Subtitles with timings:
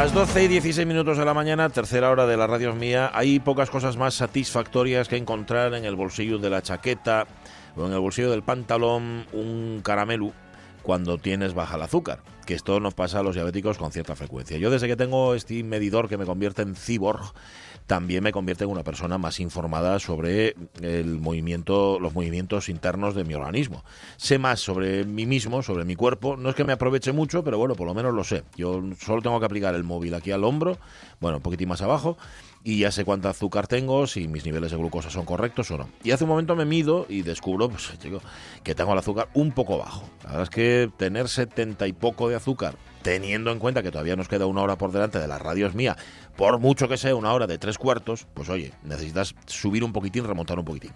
[0.00, 3.40] Las 12 y 16 minutos de la mañana, tercera hora de la radio mía, hay
[3.40, 7.26] pocas cosas más satisfactorias que encontrar en el bolsillo de la chaqueta
[7.74, 10.32] o en el bolsillo del pantalón un caramelo
[10.84, 14.56] cuando tienes baja el azúcar, que esto nos pasa a los diabéticos con cierta frecuencia.
[14.56, 17.32] Yo desde que tengo este medidor que me convierte en cyborg,
[17.88, 23.24] también me convierte en una persona más informada sobre el movimiento, los movimientos internos de
[23.24, 23.82] mi organismo.
[24.18, 26.36] Sé más sobre mí mismo, sobre mi cuerpo.
[26.36, 28.44] No es que me aproveche mucho, pero bueno, por lo menos lo sé.
[28.56, 30.76] Yo solo tengo que aplicar el móvil aquí al hombro,
[31.18, 32.18] bueno, un poquitín más abajo,
[32.62, 35.88] y ya sé cuánto azúcar tengo, si mis niveles de glucosa son correctos o no.
[36.04, 37.90] Y hace un momento me mido y descubro pues,
[38.62, 40.04] que tengo el azúcar un poco bajo.
[40.24, 44.16] La verdad es que tener 70 y poco de azúcar, teniendo en cuenta que todavía
[44.16, 45.96] nos queda una hora por delante de las radios mía,
[46.36, 50.24] por mucho que sea una hora de tres cuartos, pues oye, necesitas subir un poquitín,
[50.24, 50.92] remontar un poquitín.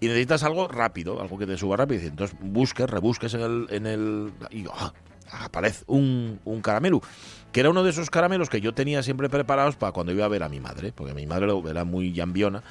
[0.00, 2.02] Y necesitas algo rápido, algo que te suba rápido.
[2.02, 3.66] Entonces busques, rebusques en el...
[3.70, 4.92] En el y ¡ah!
[5.30, 7.00] aparece un, un caramelo
[7.50, 10.28] que era uno de esos caramelos que yo tenía siempre preparados para cuando iba a
[10.28, 12.64] ver a mi madre, porque mi madre era muy llambiona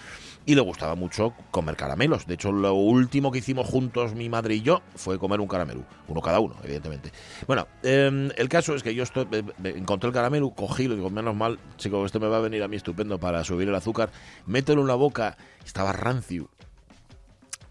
[0.46, 2.26] y le gustaba mucho comer caramelos.
[2.28, 5.84] De hecho, lo último que hicimos juntos mi madre y yo fue comer un caramelo,
[6.08, 7.12] uno cada uno, evidentemente.
[7.48, 9.44] Bueno, eh, el caso es que yo estoy, eh,
[9.76, 12.68] encontré el caramelo, cogí, lo digo, menos mal, chico, este me va a venir a
[12.68, 14.12] mí estupendo para subir el azúcar,
[14.46, 16.50] mételo en la boca, estaba rancio,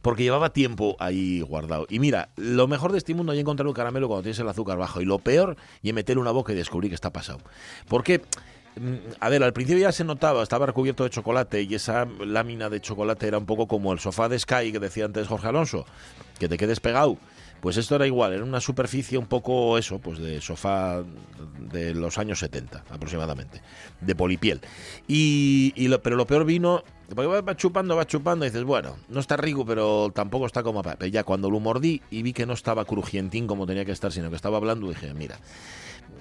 [0.03, 1.87] porque llevaba tiempo ahí guardado.
[1.89, 4.77] Y mira, lo mejor de este mundo es encontrar un caramelo cuando tienes el azúcar
[4.77, 5.01] bajo.
[5.01, 7.39] Y lo peor es meterle una boca y descubrir que está pasado.
[7.89, 8.21] Porque,
[9.21, 12.81] a ver, al principio ya se notaba, estaba recubierto de chocolate y esa lámina de
[12.81, 15.85] chocolate era un poco como el sofá de Sky que decía antes Jorge Alonso,
[16.39, 17.19] que te quedes pegado.
[17.61, 21.05] Pues esto era igual, era una superficie un poco eso, pues de sofá
[21.71, 23.63] de los años 70 aproximadamente,
[24.01, 24.61] de polipiel.
[25.07, 26.83] Y, lo, pero lo peor vino,
[27.15, 30.83] porque va chupando, va chupando y dices, bueno, no está rico, pero tampoco está como...
[31.09, 34.29] Ya cuando lo mordí y vi que no estaba crujientín como tenía que estar, sino
[34.29, 35.39] que estaba hablando, dije, mira,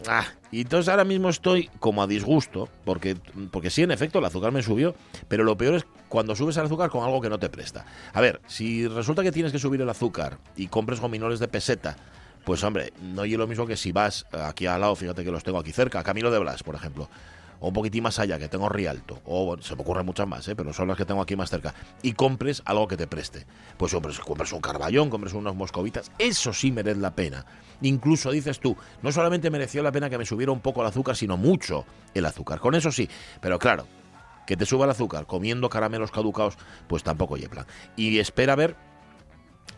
[0.07, 3.15] Ah, y entonces ahora mismo estoy como a disgusto, porque,
[3.51, 4.95] porque sí, en efecto, el azúcar me subió,
[5.27, 7.85] pero lo peor es cuando subes el azúcar con algo que no te presta.
[8.13, 11.95] A ver, si resulta que tienes que subir el azúcar y compres gominoles de peseta,
[12.43, 15.43] pues hombre, no es lo mismo que si vas aquí al lado, fíjate que los
[15.43, 17.09] tengo aquí cerca, Camilo de Blas, por ejemplo
[17.61, 20.55] o un poquitín más allá, que tengo Rialto, o se me ocurren muchas más, ¿eh?
[20.55, 23.45] pero son las que tengo aquí más cerca, y compres algo que te preste.
[23.77, 27.45] Pues compres un carballón, compres unos moscovitas, eso sí merece la pena.
[27.81, 31.15] Incluso dices tú, no solamente mereció la pena que me subiera un poco el azúcar,
[31.15, 32.59] sino mucho el azúcar.
[32.59, 33.07] Con eso sí,
[33.39, 33.87] pero claro,
[34.45, 36.57] que te suba el azúcar comiendo caramelos caducados,
[36.87, 37.65] pues tampoco plan.
[37.95, 38.75] Y espera a ver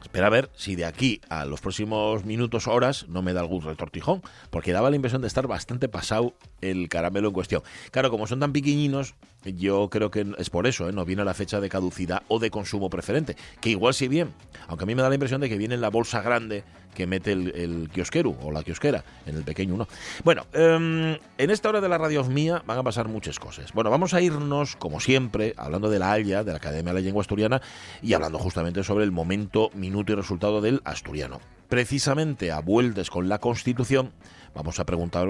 [0.03, 3.63] Espera a ver si de aquí a los próximos minutos, horas, no me da algún
[3.63, 7.63] retortijón, porque daba la impresión de estar bastante pasado el caramelo en cuestión.
[7.89, 10.91] Claro, como son tan pequeñinos, yo creo que es por eso, ¿eh?
[10.91, 14.33] no viene la fecha de caducidad o de consumo preferente, que igual sí bien,
[14.67, 17.07] aunque a mí me da la impresión de que viene en la bolsa grande que
[17.07, 19.87] mete el, kiosquero o la kiosquera, en el pequeño no.
[20.23, 23.73] Bueno, em, en esta hora de la radio mía van a pasar muchas cosas.
[23.73, 27.05] Bueno, vamos a irnos, como siempre, hablando de la ALIA, de la Academia de la
[27.05, 27.61] Lengua Asturiana,
[28.01, 31.39] y hablando justamente sobre el momento, minuto y resultado del asturiano.
[31.69, 34.13] Precisamente a vueltas con la Constitución,
[34.53, 35.27] vamos a preguntar,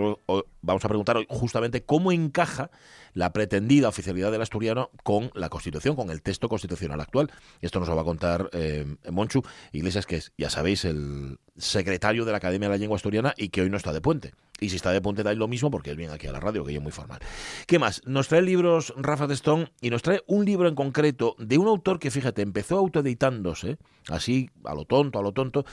[0.61, 2.69] vamos a preguntar justamente cómo encaja
[3.13, 7.31] la pretendida oficialidad del asturiano con la Constitución, con el texto constitucional actual.
[7.61, 12.25] Esto nos lo va a contar eh, Monchu Iglesias, que es, ya sabéis, el secretario
[12.25, 14.33] de la Academia de la Lengua Asturiana y que hoy no está de puente.
[14.63, 16.63] Y si está de puente, da lo mismo porque él viene aquí a la radio,
[16.63, 17.19] que es muy formal.
[17.67, 18.01] ¿Qué más?
[18.05, 21.67] Nos trae libros Rafa de Stone y nos trae un libro en concreto de un
[21.67, 23.77] autor que, fíjate, empezó autoeditándose,
[24.07, 25.65] así, a lo tonto, a lo tonto,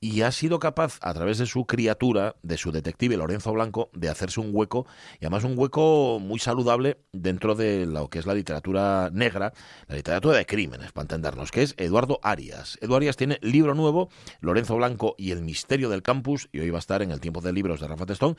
[0.00, 4.08] y ha sido capaz, a través de su criatura, de su detective Lorenzo Blanco, de
[4.08, 4.86] hacerse un hueco,
[5.20, 9.52] y además un hueco muy saludable dentro de lo que es la literatura negra,
[9.88, 12.78] la literatura de crímenes, para entendernos, que es Eduardo Arias.
[12.80, 14.08] Eduardo Arias tiene libro nuevo,
[14.40, 17.42] Lorenzo Blanco y el misterio del campus, y hoy va a estar en el tiempo
[17.42, 18.37] de libros de Rafa Testón,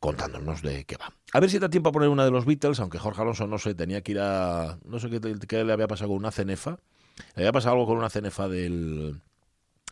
[0.00, 1.12] contándonos de qué va.
[1.32, 3.58] A ver si da tiempo a poner una de los Beatles, aunque Jorge Alonso no
[3.58, 4.78] sé, tenía que ir a...
[4.84, 6.78] No sé qué, le había pasado con una cenefa.
[7.34, 9.20] Le había pasado algo con una cenefa del,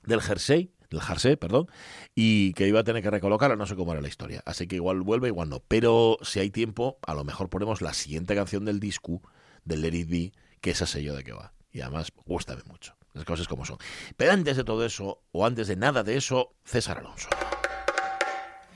[0.05, 1.69] del jersey, del jersey, perdón,
[2.15, 4.43] y que iba a tener que recolocarla, no sé cómo era la historia.
[4.45, 5.61] Así que igual vuelve, igual no.
[5.61, 9.23] Pero si hay tiempo, a lo mejor ponemos la siguiente canción del disco,
[9.65, 11.53] del Let It que esa sé yo de qué va.
[11.73, 12.97] Y además, gustame mucho.
[13.15, 13.79] Las cosas como son.
[14.17, 17.29] Pero antes de todo eso, o antes de nada de eso, César Alonso.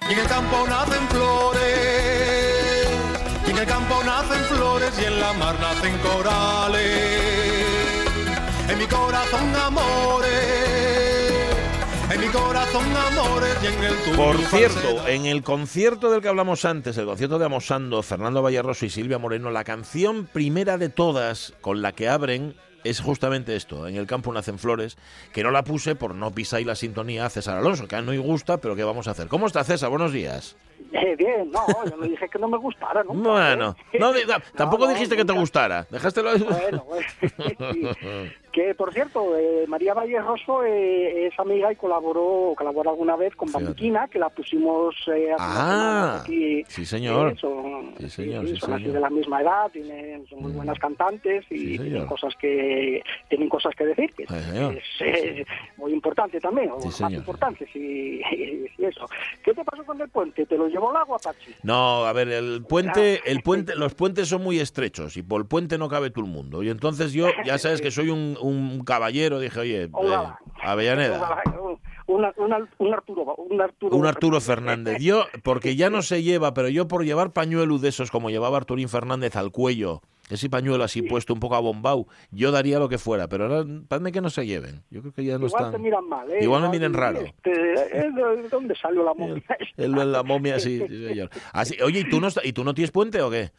[0.09, 2.89] Y en el campo nacen flores,
[3.47, 7.29] y en el campo nacen flores, y en la mar nacen corales.
[8.71, 10.31] En mi corazón amores,
[12.11, 16.29] en mi corazón amores, y en el tuyo Por cierto, en el concierto del que
[16.29, 20.89] hablamos antes, el concierto de Amosando, Fernando Vallarroso y Silvia Moreno, la canción primera de
[20.89, 24.97] todas con la que abren es justamente esto, en el campo nacen flores,
[25.33, 28.13] que no la puse por no pisar la sintonía a César Alonso, que a no
[28.13, 29.29] le gusta, pero ¿qué vamos a hacer?
[29.29, 29.91] ¿Cómo está César?
[29.91, 30.57] Buenos días.
[30.93, 33.13] Eh, bien, no, yo no dije que no me gustara, ¿no?
[33.13, 35.41] Bueno, no, di- da- tampoco no, dijiste que te nunca.
[35.41, 38.31] gustara, dejástelo Bueno, bueno.
[38.53, 43.35] Que por cierto, eh, María Valle Rosso eh, es amiga y colaboró, colaboró alguna vez
[43.37, 43.53] con.
[43.53, 46.65] Bambiquina, que la pusimos eh, Ah, aquí.
[46.69, 47.39] sí, señor.
[47.39, 50.57] Son, Sí, señor, sí, son así de la misma edad, tienen, son muy Mm.
[50.57, 55.45] buenas cantantes y Sí, tienen cosas que tienen cosas que decir, que es eh,
[55.77, 58.23] muy importante también, o más importante, si,
[58.77, 59.09] si eso.
[59.45, 60.47] ¿Qué te pasó con el puente?
[60.47, 61.53] ¿Te lo llevó el agua, Pachi?
[61.63, 65.47] No, a ver, el puente, el puente, los puentes son muy estrechos y por el
[65.47, 66.63] puente no cabe todo el mundo.
[66.63, 69.91] Y entonces yo, ya sabes que soy un, un caballero, dije, oye, eh.
[70.63, 71.43] Avellaneda.
[72.09, 72.47] Un, Arturo,
[73.37, 74.97] un Arturo, Un Arturo Fernández.
[74.99, 78.57] Yo, porque ya no se lleva, pero yo por llevar pañuelo de esos como llevaba
[78.57, 80.01] Arturín Fernández al cuello,
[80.31, 84.11] ese pañuelo así puesto un poco abombado, yo daría lo que fuera, pero ahora, padme
[84.11, 84.85] que no se lleven.
[84.89, 85.73] Yo creo que ya no Igual están.
[85.73, 86.39] te miran mal, ¿eh?
[86.41, 87.21] Igual me miren raro.
[87.21, 88.11] Este, ¿eh?
[88.11, 89.37] ¿De dónde salió la momia?
[89.37, 89.57] esta?
[89.77, 91.29] El, el- la momia, sí, sí, señor.
[91.53, 93.51] Así, oye, ¿y tú, no, ¿y tú no tienes puente o qué?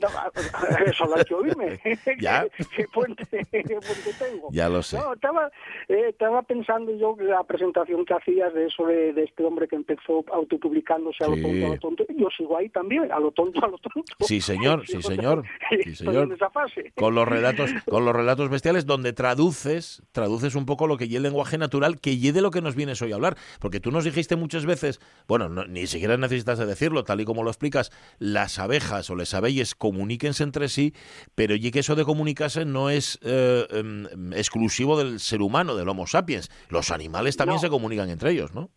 [0.00, 1.80] No, Eso lo hay que oírme.
[2.20, 2.46] Ya.
[2.76, 4.48] ¿Qué, puente, tengo?
[4.50, 4.98] Ya lo sé.
[4.98, 5.50] No, estaba,
[5.88, 9.68] eh, estaba pensando yo que la presentación que hacías de eso de, de este hombre
[9.68, 11.42] que empezó autopublicándose a lo Sí.
[11.42, 12.04] tonto, a lo tonto.
[12.16, 14.02] Yo sigo ahí también, a lo tonto, a lo tonto.
[14.20, 15.44] Sí, señor, sí, señor.
[15.84, 16.24] Sí, señor.
[16.24, 16.92] en esa fase.
[16.96, 21.16] con los relatos con los relatos bestiales donde traduces traduces un poco lo que y
[21.16, 23.90] el lenguaje natural que y de lo que nos vienes hoy a hablar porque tú
[23.90, 27.50] nos dijiste muchas veces bueno no- ni siquiera necesitas de decirlo tal y como lo
[27.50, 30.92] explicas las abejas o les abelles comuníquense entre sí
[31.34, 35.88] pero y que eso de comunicarse no es eh, em, exclusivo del ser humano del
[35.88, 37.60] Homo sapiens los animales también No.
[37.60, 38.70] se comunican entre ellos no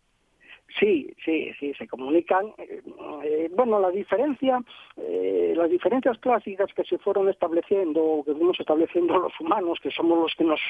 [0.80, 2.46] Sí, sí, sí, se comunican.
[2.56, 2.80] Eh,
[3.24, 4.58] eh, bueno, la diferencia,
[4.96, 10.18] eh, las diferencias clásicas que se fueron estableciendo, que fuimos estableciendo los humanos, que somos
[10.18, 10.60] los que nos,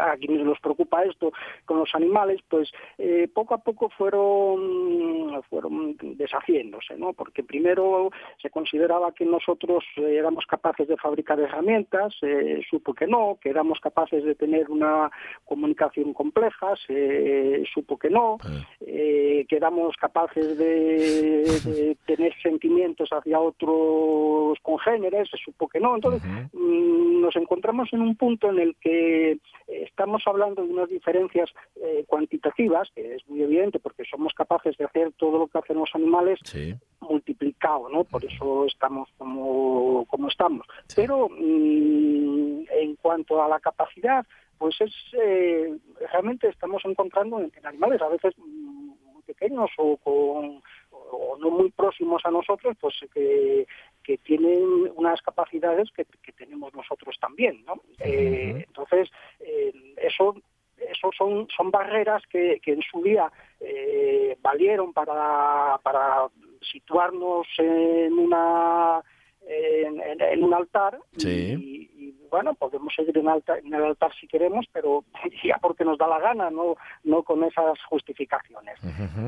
[0.00, 1.32] a quienes nos preocupa esto,
[1.64, 7.12] con los animales, pues eh, poco a poco fueron, fueron deshaciéndose, ¿no?
[7.12, 8.10] Porque primero
[8.40, 13.50] se consideraba que nosotros eh, éramos capaces de fabricar herramientas, eh, supo que no, que
[13.50, 15.10] éramos capaces de tener una
[15.44, 18.38] comunicación compleja, se supo que no,
[18.80, 23.61] Eh, eh, que éramos capaces de, de tener sentimientos hacia otros
[24.62, 25.94] congéneres, se supo que no.
[25.94, 26.22] Entonces,
[26.52, 29.38] mm, nos encontramos en un punto en el que
[29.68, 34.84] estamos hablando de unas diferencias eh, cuantitativas, que es muy evidente porque somos capaces de
[34.84, 38.04] hacer todo lo que hacen los animales sí multiplicado, ¿no?
[38.04, 40.66] Por eso estamos como, como estamos.
[40.86, 40.94] Sí.
[40.96, 44.24] Pero mm, en cuanto a la capacidad,
[44.58, 45.76] pues es eh,
[46.12, 50.62] realmente estamos encontrando en, en animales a veces mm, muy pequeños o con
[51.16, 53.66] o no muy próximos a nosotros, pues que,
[54.02, 57.80] que tienen unas capacidades que, que tenemos nosotros también, ¿no?
[57.98, 60.34] Eh, entonces, eh, eso
[60.90, 66.28] eso son, son barreras que, que en su día eh, valieron para, para
[66.60, 69.00] situarnos en una
[69.46, 71.54] en, en- en un altar Sí.
[71.58, 75.04] y, y, bueno podemos seguir en, alta- en el altar si queremos pero
[75.44, 78.78] ya porque nos da la gana no no con esas justificaciones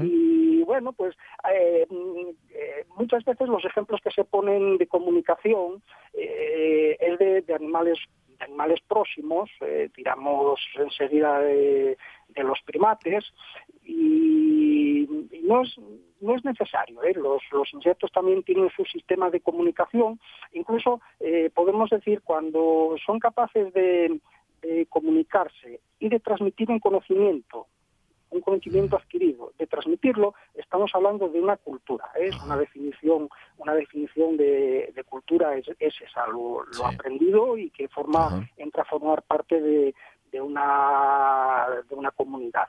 [0.04, 1.14] y bueno, pues
[1.52, 5.83] eh, mm, eh, muchas veces los ejemplos que se ponen de comunicación
[6.14, 7.99] eh, es de, de animales
[8.38, 11.97] de animales próximos, eh, tiramos enseguida de,
[12.37, 13.25] los primates
[13.85, 15.09] y,
[15.43, 15.79] no es
[16.21, 17.03] no es necesario.
[17.03, 17.12] ¿eh?
[17.14, 20.19] Los, los insectos también tienen su sistema de comunicación.
[20.53, 24.21] Incluso eh, podemos decir cuando son capaces de
[24.88, 27.67] comunicarse y de transmitir un conocimiento
[28.35, 32.05] un conocimiento adquirido, de transmitirlo, estamos hablando de una cultura.
[32.17, 32.29] ¿eh?
[32.29, 36.83] Es una definición, una definición de, de cultura es, es esa, lo, lo Sí.
[36.85, 38.49] aprendido y que forma, Ajá.
[38.57, 39.95] entra a formar parte de,
[40.33, 42.67] de una, de una comunidad.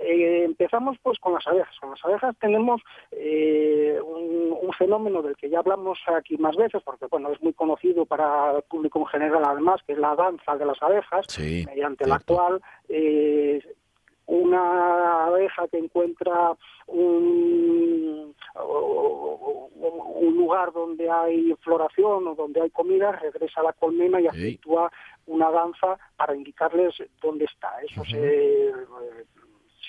[0.00, 1.74] Eh, empezamos pues con las abejas.
[1.80, 2.82] Con las abejas tenemos
[3.12, 8.04] eh, un, fenómeno del que ya hablamos aquí más veces, porque bueno es muy conocido
[8.04, 12.18] para el público en general además, que es la danza de las abejas, mediante la
[12.18, 12.60] cual
[12.90, 13.62] eh,
[14.26, 16.56] una abeja que encuentra
[16.86, 24.26] un, un, lugar donde hay floración o donde hay comida, regresa a la colmena y
[24.26, 24.90] actúa
[25.26, 27.80] una danza para indicarles dónde está.
[27.82, 28.72] Eso se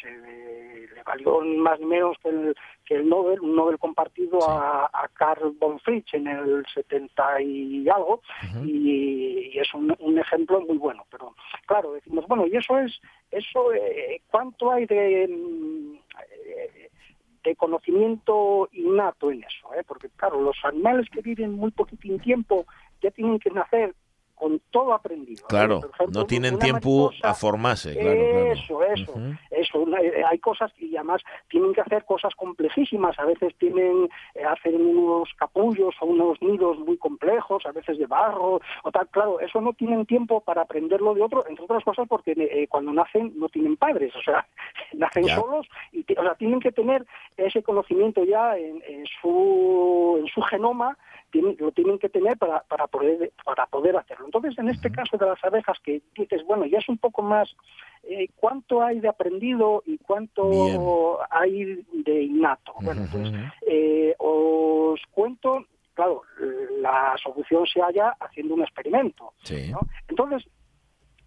[0.02, 5.56] se le valió más menos que el, que el Nobel, un Nobel compartido a, Carl
[5.60, 8.22] von Fritsch en el 70 y algo,
[8.66, 11.06] y, es un, ejemplo muy bueno.
[11.10, 11.36] Pero
[11.66, 13.00] claro, decimos, bueno, y eso es,
[13.32, 15.96] eso eh, ¿cuánto hay de, mm,
[16.46, 16.90] eh,
[17.44, 19.74] de conocimiento innato en eso?
[19.74, 19.84] Eh?
[19.88, 22.66] Porque claro, los animales que viven muy poquitín tiempo
[23.02, 23.96] ya tienen que nacer
[24.38, 25.46] con todo aprendido.
[25.48, 25.82] Claro,
[26.14, 27.94] no tienen tiempo a formarse.
[27.94, 29.14] Claro, eso, eso,
[29.50, 29.98] eso.
[29.98, 33.18] Eh, hay cosas que además tienen que hacer cosas complejísimas.
[33.18, 38.06] A veces tienen, eh, hacen unos capullos o unos nidos muy complejos, a veces de
[38.06, 39.08] barro o tal.
[39.10, 42.94] Claro, eso no tienen tiempo para aprenderlo de otro, entre otras cosas porque eh, cuando
[42.94, 44.46] nacen no tienen padres, o sea,
[44.94, 47.06] nacen solos y o sea, tienen que tener
[47.38, 50.98] ese conocimiento ya en, en, su, en su genoma
[51.34, 54.26] lo tienen que tener para, para, poder, para poder hacerlo.
[54.26, 57.56] Entonces, en este caso de las abejas, que dices, bueno, ya es un poco más
[58.04, 62.74] eh, cuánto hay de aprendido y cuánto hay de innato.
[62.82, 63.32] Bueno, pues
[63.68, 66.22] eh, os cuento, claro,
[66.80, 69.34] la solución se halla haciendo un experimento.
[70.08, 70.48] Entonces,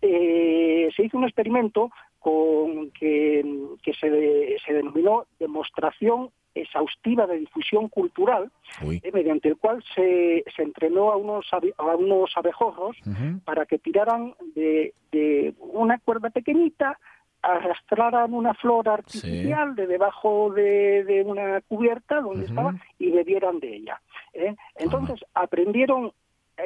[0.02, 3.42] eh, se hizo un experimento con que,
[3.82, 8.50] que se, se denominó demostración exhaustiva de difusión cultural,
[8.82, 12.96] eh, mediante el cual se, se entrenó a unos, a unos abejorros
[13.44, 16.98] para que tiraran de, de una cuerda pequeñita,
[17.42, 23.76] arrastraran una flor artificial de debajo de, de, una cubierta donde estaba y bebieran de
[23.76, 24.00] ella.
[24.34, 24.54] ¿eh?
[24.76, 26.12] Entonces aprendieron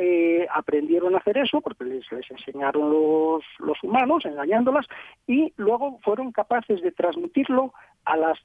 [0.00, 4.86] eh, aprendieron a hacer eso porque les, les enseñaron los, los, humanos engañándolas
[5.24, 7.72] y luego fueron capaces de transmitirlo
[8.04, 8.38] a las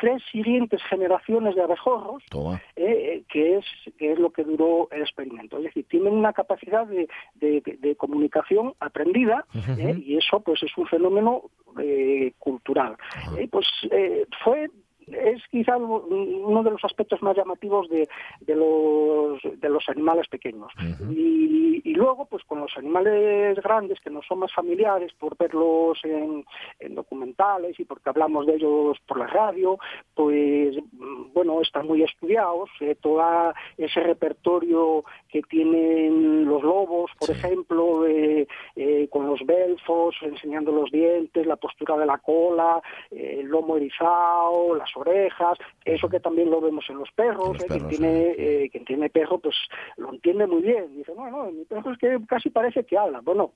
[0.00, 3.64] tres siguientes generaciones de abejorros, eh, eh, que, es,
[3.98, 5.58] que es lo que duró el experimento.
[5.58, 9.46] Es decir, tienen una capacidad de, de, comunicación aprendida
[9.78, 11.42] eh, y eso pues es un fenómeno
[12.38, 12.96] cultural.
[13.50, 13.66] pues
[14.42, 14.68] fue
[15.06, 18.08] es quizá uno de los aspectos más llamativos de,
[18.40, 20.72] de, los, de los animales pequeños.
[21.10, 25.98] y, y, luego, pues con los animales grandes, que nos son más familiares por verlos
[26.04, 26.44] en,
[26.78, 29.78] en, documentales y porque hablamos de ellos por la radio,
[30.14, 30.76] pues
[31.32, 32.70] bueno, están muy estudiados.
[32.80, 33.14] Eh, todo
[33.76, 38.46] ese repertorio que tienen los lobos, por ejemplo, eh,
[39.10, 42.80] con los belfos, enseñando los dientes, la postura de la cola,
[43.10, 47.88] el lomo erizado, las orejas, eso que también lo vemos en los perros, eh, quien,
[47.88, 49.56] tiene, eh, quien tiene perro pues
[49.96, 53.20] lo entiende muy bien, dice, no, no, mi perro es que casi parece que habla,
[53.20, 53.52] bueno,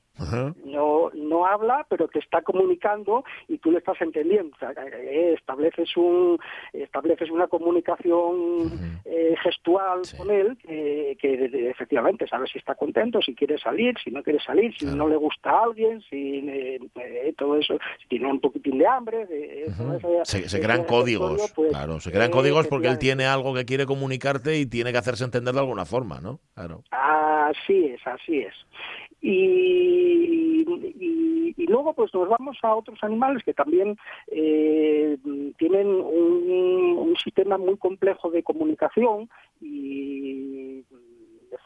[0.65, 4.57] no, no habla, pero te está comunicando y tú le estás entendiendo,
[4.93, 6.39] eh, estableces, un,
[6.73, 9.01] estableces una comunicación
[9.43, 14.41] gestual con él que, efectivamente sabes si está contento, si quiere salir, si no quiere
[14.41, 16.79] salir, si no le gusta a alguien, si
[17.37, 19.27] todo eso, si tiene un poquitín de hambre,
[20.25, 20.85] se crean
[21.29, 24.93] códigos pues, claro, se crean códigos porque él tiene algo que quiere comunicarte y tiene
[24.93, 26.41] que hacerse entender de alguna forma, ¿no?
[26.55, 26.83] Claro.
[26.91, 28.55] Así es, así es.
[29.21, 30.65] Y,
[31.57, 33.97] y, luego pues nos vamos a otros animales que también
[34.29, 35.19] eh,
[35.59, 39.29] tienen un, sistema muy complejo de comunicación
[39.61, 40.85] y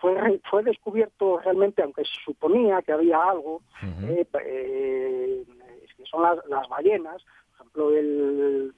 [0.01, 5.45] fue, fue descubierto realmente, aunque se suponía que había algo, eh, eh,
[5.95, 8.73] que son las, las ballenas, por ejemplo, el,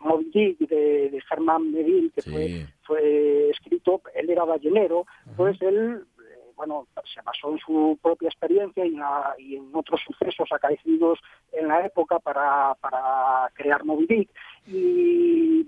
[0.00, 6.04] Moby Dick de, de Germán Medil, que fue, fue escrito, él era ballenero, pues él
[6.18, 8.98] eh, bueno, se basó en su propia experiencia y,
[9.38, 11.18] y, en otros sucesos acaecidos
[11.52, 14.30] en la época para, para crear Moby Dick.
[14.66, 15.64] y,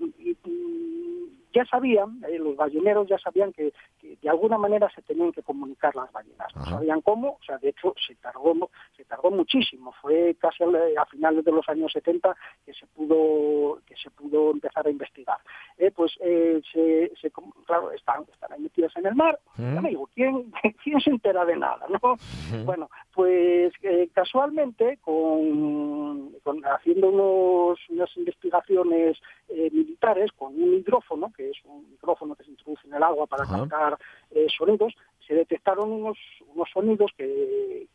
[1.53, 5.95] ya sabían, eh, los balleneros ya sabían que, de alguna manera se tenían que comunicar
[5.95, 6.53] las ballenas.
[6.55, 9.93] No sabían cómo, o sea, de hecho se tardó, se tardó muchísimo.
[10.01, 14.85] Fue casi a, finales de los años 70 que se pudo, que se pudo empezar
[14.87, 15.37] a investigar.
[15.77, 17.31] Eh, pues eh, se, se,
[17.65, 19.39] claro, están, están metidas en el mar.
[19.57, 20.51] Ya me digo, ¿quién,
[20.83, 21.85] ¿quién se entera de nada?
[21.89, 22.17] ¿no?
[22.65, 23.73] Bueno, pues
[24.13, 26.31] casualmente, con,
[26.65, 29.17] haciendo unos, unas investigaciones
[29.49, 33.45] militares con un hidrófono, que es un micrófono que se introduce en el agua para
[33.45, 33.97] captar
[34.31, 34.93] eh, sonidos,
[35.25, 37.87] se detectaron unos, unos sonidos que,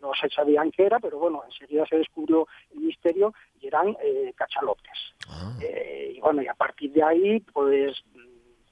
[0.00, 4.32] no se sabían qué era, pero bueno, enseguida se descubrió el misterio y eran eh,
[4.34, 4.98] cachalotes.
[5.28, 5.52] Ah.
[5.60, 8.02] Eh, y bueno, y a partir de ahí, pues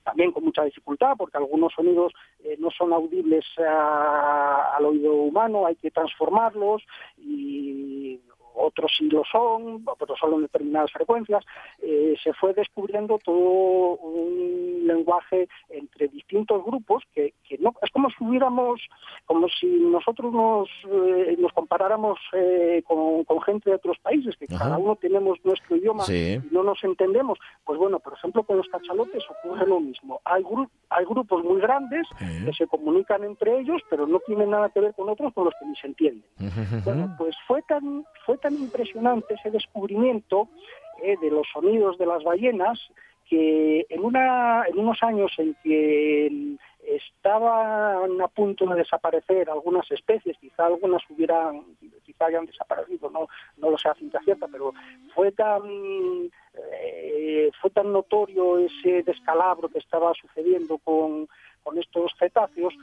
[0.02, 5.66] también con mucha dificultad, porque algunos sonidos eh, no son audibles a- al oído humano,
[5.66, 6.83] hay que transformarlos
[7.18, 8.18] y
[8.59, 11.45] otros sí lo son, pero solo en determinadas frecuencias,
[11.81, 18.09] eh, se fue descubriendo todo un lenguaje entre distintos grupos que, que no es como
[18.11, 18.81] si hubiéramos,
[19.27, 24.47] como si nosotros nos, eh, nos comparáramos eh, con, con gente de otros países, que
[24.47, 24.65] Ajá.
[24.65, 26.38] cada uno tenemos nuestro idioma Sí.
[26.43, 27.38] y no nos entendemos.
[27.65, 30.21] Pues bueno, por ejemplo, con los cachalotes ocurre lo mismo.
[30.25, 32.45] Hay, gru- hay grupos muy grandes Sí.
[32.47, 35.55] que se comunican entre ellos, pero no tienen nada que ver con otros con los
[35.61, 36.25] que ni se entienden.
[36.85, 40.49] Bueno, pues fue tan, fue tan impresionante ese descubrimiento
[41.02, 42.78] eh, de los sonidos de las ballenas
[43.28, 46.57] que en, una, en unos años en que
[46.97, 51.62] estaban a punto de desaparecer algunas especies, quizá algunas hubieran,
[52.05, 53.28] quizá hayan desaparecido, no,
[53.59, 54.73] no lo sé a ciencia cierta, pero
[55.14, 55.61] fue tan
[56.55, 61.28] eh, fue tan notorio ese descalabro que estaba sucediendo con,
[61.62, 62.75] con estos cetáceos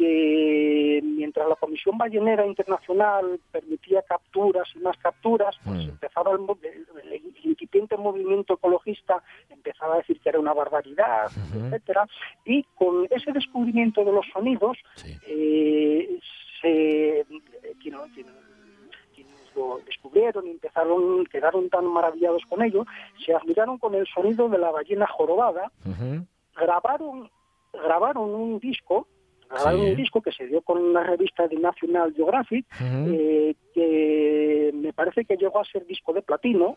[0.00, 5.90] que mientras la Comisión Ballenera Internacional permitía capturas y más capturas, pues Mm.
[5.90, 11.66] empezaba el, el- el incipiente movimiento ecologista empezaba a decir que era una barbaridad, Ujú.
[11.66, 12.06] etcétera,
[12.46, 15.14] y con ese descubrimiento de los sonidos Sí.
[15.26, 16.18] eh,
[16.62, 17.26] se
[17.82, 18.26] quien- quien-
[19.14, 22.86] quienes lo descubrieron y empezaron, quedaron tan maravillados con ello,
[23.24, 25.70] se admiraron con el sonido de la ballena jorobada,
[26.56, 27.30] grabaron,
[27.72, 29.06] grabaron un disco,
[29.50, 29.90] grabaron Sí.
[29.90, 35.24] un disco que se dio con una revista de National Geographic, eh, que me parece
[35.24, 36.76] que llegó a ser disco de platino.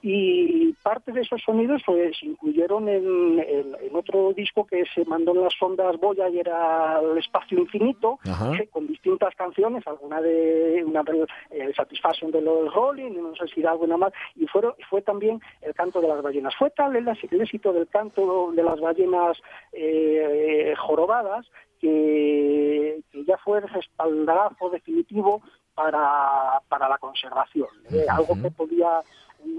[0.00, 5.04] Y parte de esos sonidos pues, se incluyeron en, en- en otro disco que se
[5.04, 8.18] mandó en las sondas Voyager al espacio infinito,
[8.56, 13.48] que con distintas canciones, alguna de una de eh, Satisfaction de los Rolling, no sé
[13.48, 16.54] si era alguna más, y fueron, fue también el canto de las ballenas.
[16.56, 19.36] Fue tal el, el éxito del canto de las ballenas
[19.72, 21.46] eh, jorobadas
[21.80, 25.42] que, que ya fue el respaldarazo definitivo
[25.74, 27.68] para, para la conservación.
[27.92, 28.04] ¿eh?
[28.08, 29.00] Algo que podía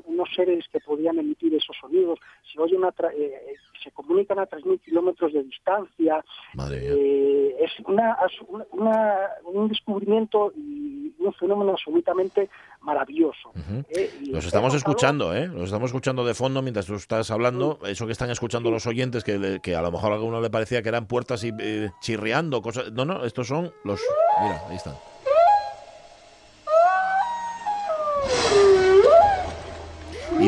[0.06, 2.20] unos seres que podían emitir esos sonidos
[2.52, 6.24] se oyen a tra- eh, se comunican a 3.000 kilómetros de distancia
[6.54, 6.90] Madre mía.
[6.94, 8.18] eh, es una,
[8.72, 12.50] una- un descubrimiento y un fenómeno absolutamente
[12.82, 13.52] maravilloso.
[13.90, 14.10] ¿eh?
[14.28, 15.48] Los estamos escuchando, ¿eh?
[15.48, 17.80] Los estamos escuchando de fondo mientras tú estás hablando.
[17.86, 20.82] Eso que están escuchando los oyentes, que, que a lo mejor a alguno le parecía
[20.82, 22.92] que eran puertas y, eh, chirriando, cosas.
[22.94, 24.00] No, no, estos son los.
[24.42, 24.96] Mira, ahí están.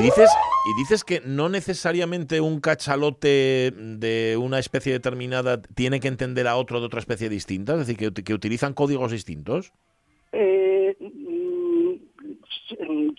[0.01, 0.31] Y dices,
[0.65, 6.55] y dices que no necesariamente un cachalote de una especie determinada tiene que entender a
[6.55, 9.73] otro de otra especie distinta, es decir, que, que utilizan códigos distintos.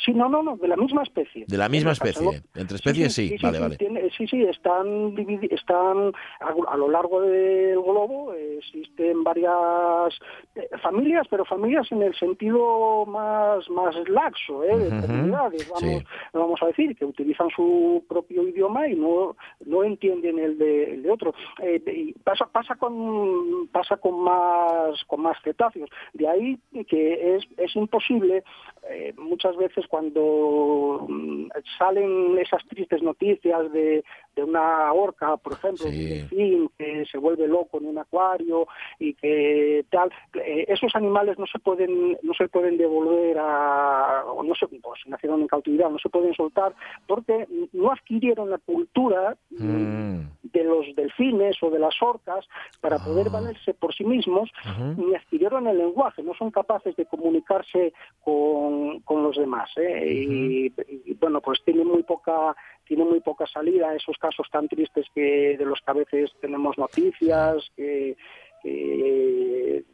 [0.04, 1.44] Sí, no, no, no, de la misma especie.
[1.46, 2.42] De la misma especie.
[2.54, 3.76] Entre especies sí, vale, vale.
[3.76, 5.14] tiene- sí, sí, están,
[5.50, 10.12] están a, a lo largo del globo, eh, existen varias
[10.54, 16.62] eh, familias, pero familias en el sentido más, más laxo, eh, de comunidades, vamos, vamos
[16.62, 19.36] a decir, que utilizan su propio idioma y no,
[19.66, 21.34] no entienden el de, el de otro.
[21.62, 25.88] Eh, y pasa, pasa con pasa con más con más cetáceos.
[26.12, 28.42] De ahí que es, es imposible
[28.88, 35.86] eh, muchas veces cuando mm, salen esas tristes noticias de, de una orca, por ejemplo,
[35.86, 36.06] Sí.
[36.06, 38.66] delfín que se vuelve loco en un acuario
[38.98, 44.42] y que tal, eh, esos animales no se pueden no se pueden devolver a o
[44.42, 46.74] no se pues, nacieron en cautividad, no se pueden soltar
[47.06, 50.22] porque no adquirieron la cultura Mm.
[50.42, 52.46] de los delfines o de las orcas
[52.80, 53.32] para poder Ah.
[53.34, 54.50] valerse por sí mismos
[54.96, 57.92] ni adquirieron el lenguaje, no son capaces de comunicarse
[58.22, 59.70] con, con los demás.
[59.76, 60.12] ¿eh?
[60.12, 60.66] y,
[61.10, 65.56] y, bueno, pues tiene muy poca tiene muy poca salida esos casos tan tristes que
[65.58, 68.16] de los que a veces tenemos noticias, que,
[68.62, 69.84] que,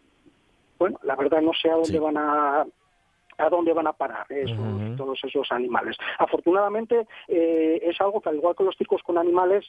[0.78, 1.98] bueno, la verdad no sé a dónde Sí.
[1.98, 2.66] van a
[3.40, 5.96] a dónde van a parar esos, todos esos animales.
[6.18, 9.64] Afortunadamente eh, es algo que al igual que los circos con animales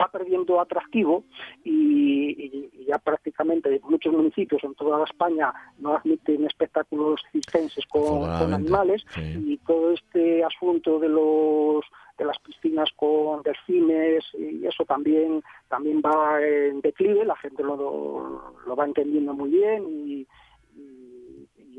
[0.00, 1.24] va perdiendo atractivo
[1.64, 9.20] y, ya prácticamente muchos municipios en toda España no admiten espectáculos circenses con, animales sí.
[9.46, 11.84] y todo este asunto de los
[12.16, 17.76] de las piscinas con delfines y eso también también va en declive la gente lo,
[18.66, 20.26] lo, va entendiendo muy bien y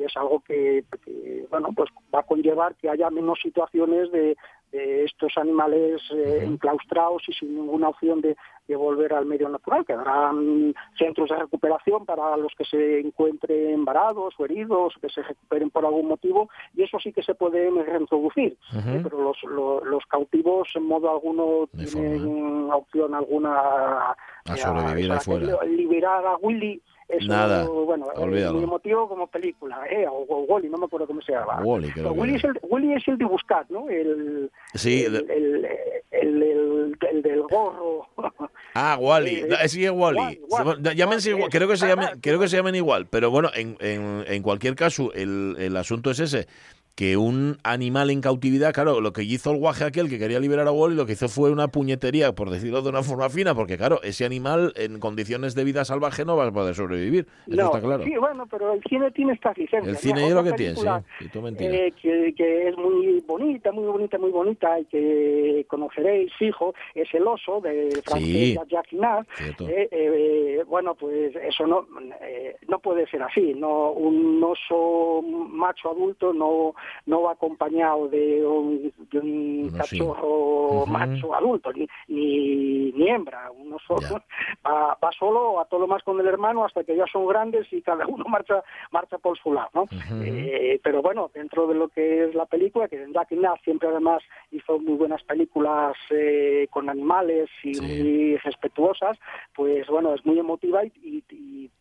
[0.04, 4.38] es algo que, que, bueno pues va a conllevar que haya menos situaciones de,
[4.72, 8.36] de estos animales eh, enclaustrados y sin ninguna opción de,
[8.70, 13.84] que volver al medio natural, que habrán centros de recuperación para los que se encuentren
[13.84, 17.84] varados o heridos, que se recuperen por algún motivo, y eso sí que se pueden
[17.84, 18.56] reintroducir.
[18.76, 19.00] ¿eh?
[19.02, 24.16] Pero los, los, los cautivos, en modo alguno, tienen opción alguna A
[24.54, 25.66] eh, sobrevivir fuera.
[25.66, 26.80] Liberar a Willy.
[27.10, 28.54] Eso, Nada, bueno, eh, olvídalo.
[28.54, 31.60] muy emotivo como película, eh, o, o Wally, no me acuerdo cómo se llama.
[31.64, 33.90] Wall-E, creo que Willy, es el, es el de buscar, ¿no?
[33.90, 35.66] El, Sí, el, el,
[36.12, 38.08] el, el- el del gorro.
[38.76, 39.38] Ah, Wally.
[39.40, 40.20] Eh, No, sí es Wally.
[40.20, 43.08] Wally, Wally, Se- llámense Wally, igual, creo que se llamen, creo que se llamen igual,
[43.08, 46.48] pero bueno, en, en, en cualquier caso, el, el asunto es ese
[46.96, 50.68] que un animal en cautividad, claro, lo que hizo el guaje aquel que quería liberar
[50.68, 53.78] a Wally, lo que hizo fue una puñetería, por decirlo de una forma fina, porque
[53.78, 57.28] claro, ese animal en condiciones de vida salvaje no va a poder sobrevivir.
[57.48, 58.04] Eso no, está claro.
[58.04, 59.88] sí, bueno, pero el cine tiene estas licencias.
[59.88, 60.88] El cine es lo que tiene, sí.
[61.22, 66.34] Y tú eh, que, que es muy bonita, muy bonita, muy bonita y que conoceréis,
[66.38, 69.66] fijo, es El oso de francés Sí.
[69.68, 71.86] Eh, eh, bueno, pues eso no
[72.22, 73.54] eh, no puede ser así.
[73.54, 76.74] No un oso macho adulto no
[77.06, 79.98] no va acompañado de un, de un Bueno, sí.
[80.00, 83.50] cachorro macho adulto ni, ni ni hembra.
[83.52, 84.22] Un oso Ya.
[84.66, 87.72] va, va solo a todo lo más con el hermano hasta que ya son grandes
[87.72, 89.86] y cada uno marcha marcha por su lado, ¿no?
[90.24, 94.22] Eh, pero bueno, dentro de lo que es la película, que Jack Nath siempre además
[94.52, 97.82] hizo muy buenas películas eh, con animales y Sí.
[97.82, 99.18] muy respetuosas,
[99.56, 101.72] pues bueno, es muy emotiva y, y- y-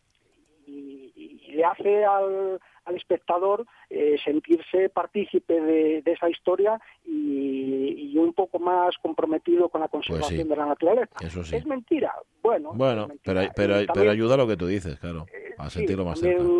[1.15, 8.11] y- y le hace al, al espectador eh, sentirse partícipe de, de esa historia y,
[8.13, 10.49] y un poco más comprometido con la conservación Pues sí.
[10.49, 11.15] de la naturaleza.
[11.21, 11.55] Eso sí.
[11.55, 12.13] ¿Es mentira?
[12.41, 13.33] Bueno, Bueno, es mentira.
[13.41, 15.25] pero, pero, Eh, pero ayuda a lo que tú dices, claro,
[15.57, 16.53] a Sí, sentirlo más también, cerca.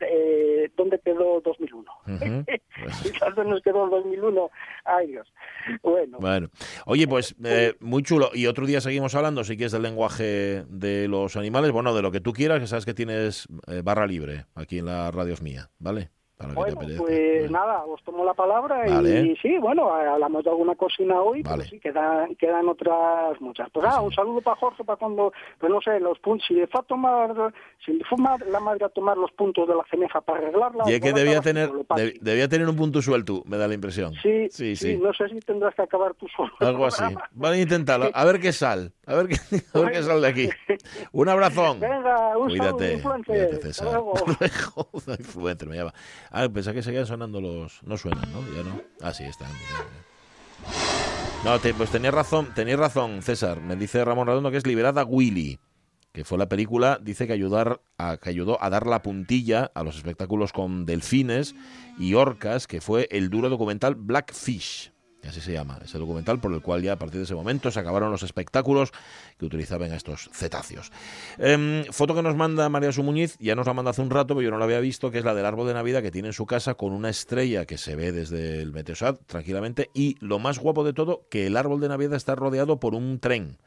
[0.00, 1.90] Eh, ¿Dónde quedó 2001?
[2.06, 2.44] Ujú.
[3.04, 4.50] ¿Y ¿Dónde nos quedó el 2001?
[4.84, 5.32] Ay, Dios.
[5.82, 6.48] Bueno, Bueno,
[6.86, 8.30] oye, pues eh, muy chulo.
[8.34, 11.72] Y otro día seguimos hablando, si quieres, del lenguaje de los animales.
[11.72, 14.86] Bueno, de lo que tú quieras, que sabes que tienes eh, barra libre aquí en
[14.86, 16.10] la radio es mía, ¿vale?
[16.38, 17.50] Para que te bueno pues Vale.
[17.50, 19.20] nada, os tomo la palabra Vale.
[19.22, 21.56] y sí, bueno, hablamos de alguna cocina hoy, Vale.
[21.58, 23.68] pero sí, quedan, quedan otras muchas.
[23.70, 26.66] Pues nada, un saludo para Jorge, para cuando, pues no sé, los puntos, si le
[26.68, 27.52] fue a tomar,
[27.84, 28.16] si le fue
[28.50, 30.84] la madre a tomar los puntos de la ceneja para arreglarla...
[30.88, 34.14] Y es que debía tener, deb- debía tener un punto suelto, me da la impresión.
[34.22, 34.96] Sí, sí, sí, sí.
[34.96, 36.52] no sé si tendrás que acabar tú solo.
[36.60, 36.98] Algo así.
[37.02, 37.28] programa.
[37.32, 38.10] Vale, inténtalo.
[38.14, 38.92] A ver qué sal.
[39.06, 39.36] A ver qué,
[39.74, 40.48] a ver qué sal de aquí.
[41.12, 41.80] Un abrazón.
[41.80, 42.68] Venga, un Cuídate.
[42.68, 43.24] saludo, influencer.
[43.34, 43.86] Cuídate, Hasta César.
[43.92, 44.12] luego.
[44.92, 45.92] Joder, influencer, me llama.
[46.30, 47.82] Ah, pensaba que seguían sonando los.
[47.82, 48.40] No suenan, ¿no?
[48.54, 48.80] Ya no.
[49.00, 49.48] Ah, sí, están.
[49.52, 49.86] mira.
[51.44, 53.60] No, te- pues tenías razón, razón, César.
[53.60, 55.58] Me dice Ramón Redondo que es Liberada Willy,
[56.12, 57.80] que fue la película, dice que ayudar
[58.18, 61.54] que ayudó a dar la puntilla a los espectáculos con delfines
[61.98, 64.92] y orcas, que fue el duro documental Blackfish.
[65.28, 67.80] Así se llama, ese documental por el cual ya a partir de ese momento se
[67.80, 68.92] acabaron los espectáculos
[69.38, 70.90] que utilizaban estos cetáceos.
[71.38, 74.42] Em, foto que nos manda María Sumuñiz, ya nos la manda hace un rato, pero
[74.42, 76.34] yo no la había visto, que es la del árbol de Navidad que tiene en
[76.34, 80.58] su casa con una estrella que se ve desde el Meteosat tranquilamente y lo más
[80.58, 83.58] guapo de todo, que el árbol de Navidad está rodeado por un tren.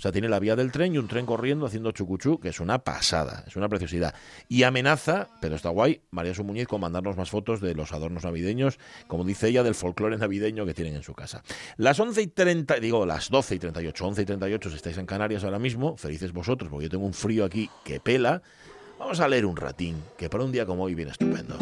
[0.00, 2.58] O sea, tiene la vía del tren y un tren corriendo haciendo chucuchú, que es
[2.58, 4.14] una pasada, es una preciosidad.
[4.48, 8.78] Y amenaza, pero está guay, María Sumuñiz con mandarnos más fotos de los adornos navideños,
[9.08, 11.42] como dice ella, del folclore navideño que tienen en su casa.
[11.76, 15.04] Las 11 y 30, digo, las 12 y 38, 11 y 38 si estáis en
[15.04, 18.40] Canarias ahora mismo, felices vosotros, porque yo tengo un frío aquí que pela.
[18.98, 21.58] Vamos a leer un ratín, que para un día como hoy viene estupendo.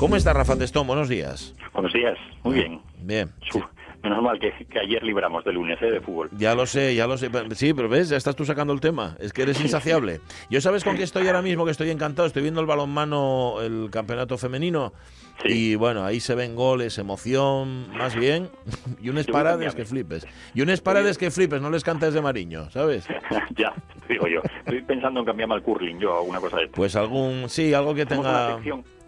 [0.00, 0.86] ¿Cómo está Rafa Testón?
[0.86, 1.54] Buenos días.
[1.74, 2.80] Buenos días, muy bien.
[3.02, 3.30] Bien.
[3.54, 3.62] Uf,
[4.02, 5.90] menos mal que, que ayer libramos de lunes ¿eh?
[5.90, 6.30] de fútbol.
[6.38, 7.28] Ya lo sé, ya lo sé.
[7.50, 9.18] Sí, pero ves, ya estás tú sacando el tema.
[9.20, 10.22] Es que eres insaciable.
[10.48, 12.26] Yo sabes con qué estoy ahora mismo, que estoy encantado.
[12.26, 14.94] Estoy viendo el balonmano, el campeonato femenino.
[15.42, 15.72] Sí.
[15.72, 18.48] Y bueno, ahí se ven goles, emoción, más bien.
[19.02, 19.74] Y parades cambiame.
[19.76, 20.26] que flipes.
[20.54, 23.06] Y unes parades que flipes, no les cantes de Mariño, ¿sabes?
[23.54, 23.74] ya,
[24.08, 24.40] digo yo.
[24.60, 26.76] Estoy pensando en cambiarme al curling, yo, alguna cosa de esto.
[26.76, 28.58] Pues algún, sí, algo que tenga...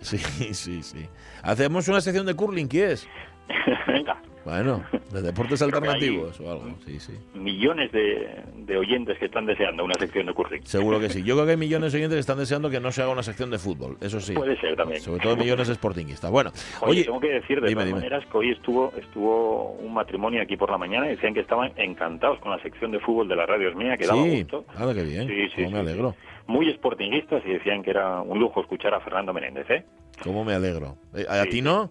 [0.03, 0.19] Sí,
[0.55, 1.09] sí, sí.
[1.43, 3.09] Hacemos una sección de curling, ¿quieres?
[3.87, 7.13] Venga, Bueno, de deportes alternativos o algo, sí, sí.
[7.35, 10.63] millones de, de oyentes que están deseando una sección de curling.
[10.65, 11.23] Seguro que sí.
[11.23, 13.23] Yo creo que hay millones de oyentes que están deseando que no se haga una
[13.23, 14.33] sección de fútbol, eso sí.
[14.35, 15.01] Puede ser también.
[15.01, 16.31] Sobre todo millones de sportinguistas.
[16.31, 16.51] Bueno,
[16.81, 17.99] Oye, oye, tengo que decir de dime, todas dime.
[18.01, 21.73] maneras que hoy estuvo estuvo un matrimonio aquí por la mañana y decían que estaban
[21.77, 24.65] encantados con la sección de fútbol de la radio es mía, que daba sí, gusto.
[24.79, 25.29] nada que bien.
[25.29, 26.15] Sí, sí, cómo me sí, alegro.
[26.49, 29.85] Muy sportinguistas y decían que era un lujo escuchar a Fernando Menéndez, ¿eh?
[30.25, 30.97] Cómo me alegro.
[31.15, 31.63] Eh, ¿A Sí, ti sí.
[31.63, 31.91] no?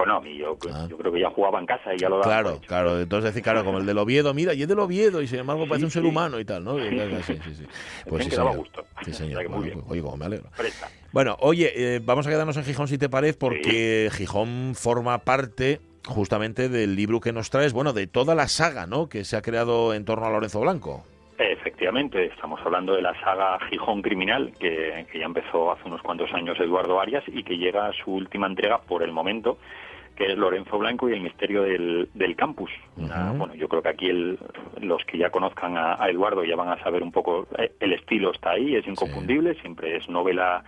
[0.00, 0.86] Bueno, yo, Ah.
[0.88, 2.24] yo creo que ya jugaba en casa y ya lo daba.
[2.26, 2.66] Claro, hecho.
[2.66, 3.00] claro.
[3.00, 5.62] Entonces decir, claro, como el del Oviedo, mira, y es del Oviedo, y sin embargo
[5.66, 6.76] parece Sí, un ser humano y tal, ¿no?
[6.78, 7.66] Sí, sí, sí.
[8.08, 8.56] Pues sí, señor.
[8.56, 8.84] gusto.
[9.04, 9.48] Sí, señor.
[9.48, 10.50] Bueno, pues, oye, como me alegro.
[10.56, 10.88] Presta.
[11.12, 15.80] Bueno, oye, eh, vamos a quedarnos en Gijón si te parece, porque Gijón forma parte
[16.06, 19.08] justamente del libro que nos traes, bueno, de toda la saga, ¿no?
[19.08, 21.04] Que se ha creado en torno a Lorenzo Blanco.
[21.38, 26.30] Efectivamente, estamos hablando de la saga Gijón Criminal, que, que ya empezó hace unos cuantos
[26.34, 29.56] años Eduardo Arias y que llega a su última entrega por el momento,
[30.20, 32.70] que es Lorenzo Blanco y el misterio del, del campus.
[32.98, 33.08] Ujú.
[33.38, 34.38] bueno, yo creo que aquí el-
[34.82, 37.94] los que ya conozcan a, a Eduardo ya van a saber un poco, eh, el
[37.94, 40.62] estilo está ahí, es inconfundible, siempre es novela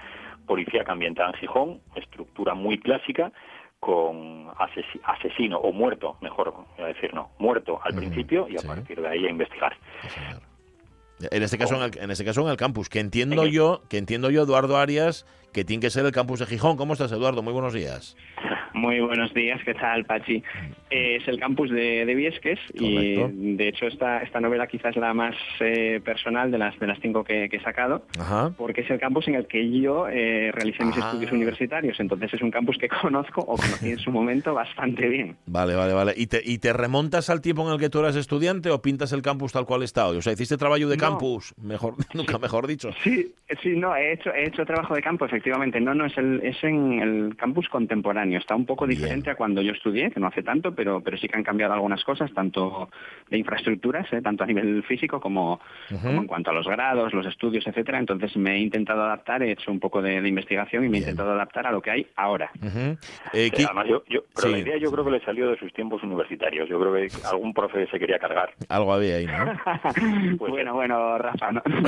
[0.47, 3.31] policíaca ambientada en Gijón, estructura muy clásica,
[3.79, 8.61] con asesi- asesino o muerto, mejor voy a decir no, muerto al principio y a
[8.61, 8.67] sí.
[8.67, 9.77] partir de ahí a investigar.
[10.09, 11.29] Sí.
[11.31, 13.99] En este caso, en el, en este caso en el campus, que entiendo yo, que
[13.99, 16.79] entiendo yo, Eduardo Arias, que tiene que ser el campus de Gijón.
[16.79, 17.43] ¿Cómo estás, Eduardo?
[17.43, 18.17] Muy buenos días.
[18.83, 20.43] Muy buenos días, ¿qué tal, Pachi?
[20.91, 23.17] Eh, es el campus de, de Viesques y
[23.57, 26.99] de hecho esta, esta novela quizás es la más eh, personal de las, de las
[27.01, 28.51] cinco que, que he sacado Ajá.
[28.59, 31.07] porque es el campus en el que yo eh, realicé mis Ah.
[31.13, 35.37] estudios universitarios, entonces es un campus que conozco o conocí en su momento bastante bien.
[35.47, 36.13] Vale, vale, vale.
[36.17, 39.13] ¿Y te, ¿Y te remontas al tiempo en el que tú eras estudiante o pintas
[39.13, 40.17] el campus tal cual está hoy?
[40.17, 41.01] O sea, ¿hiciste trabajo de No.
[41.01, 41.55] campus?
[41.63, 42.91] Mejor, nunca mejor dicho.
[43.05, 45.81] Sí, sí, no, he hecho, he hecho trabajo de campo, efectivamente.
[45.81, 48.39] No, no, es, el, es en el campus contemporáneo.
[48.41, 48.91] Está un poco Bien.
[49.01, 51.73] diferente a cuando yo estudié, que no hace tanto, pero, pero sí que han cambiado
[51.75, 52.91] algunas cosas, tanto
[53.31, 56.07] de infraestructuras, eh, tanto a nivel físico como, Ujú.
[56.07, 57.99] como en cuanto a los grados, los estudios, etcétera.
[57.99, 61.01] Entonces me he intentado adaptar, he hecho un poco de, de investigación y me he
[61.01, 61.11] Bien.
[61.11, 62.51] intentado adaptar a lo que hay ahora.
[62.61, 62.97] Ujú.
[63.33, 64.53] Eh, Sí, Ki- además yo, yo- pero Sí.
[64.53, 66.69] la idea yo creo que le salió de sus tiempos universitarios.
[66.69, 68.51] Yo creo que algún profe se quería cargar.
[68.69, 69.33] Algo había ahí, ¿no?
[70.39, 71.81] Pues bueno, bueno, Rafa, no, no-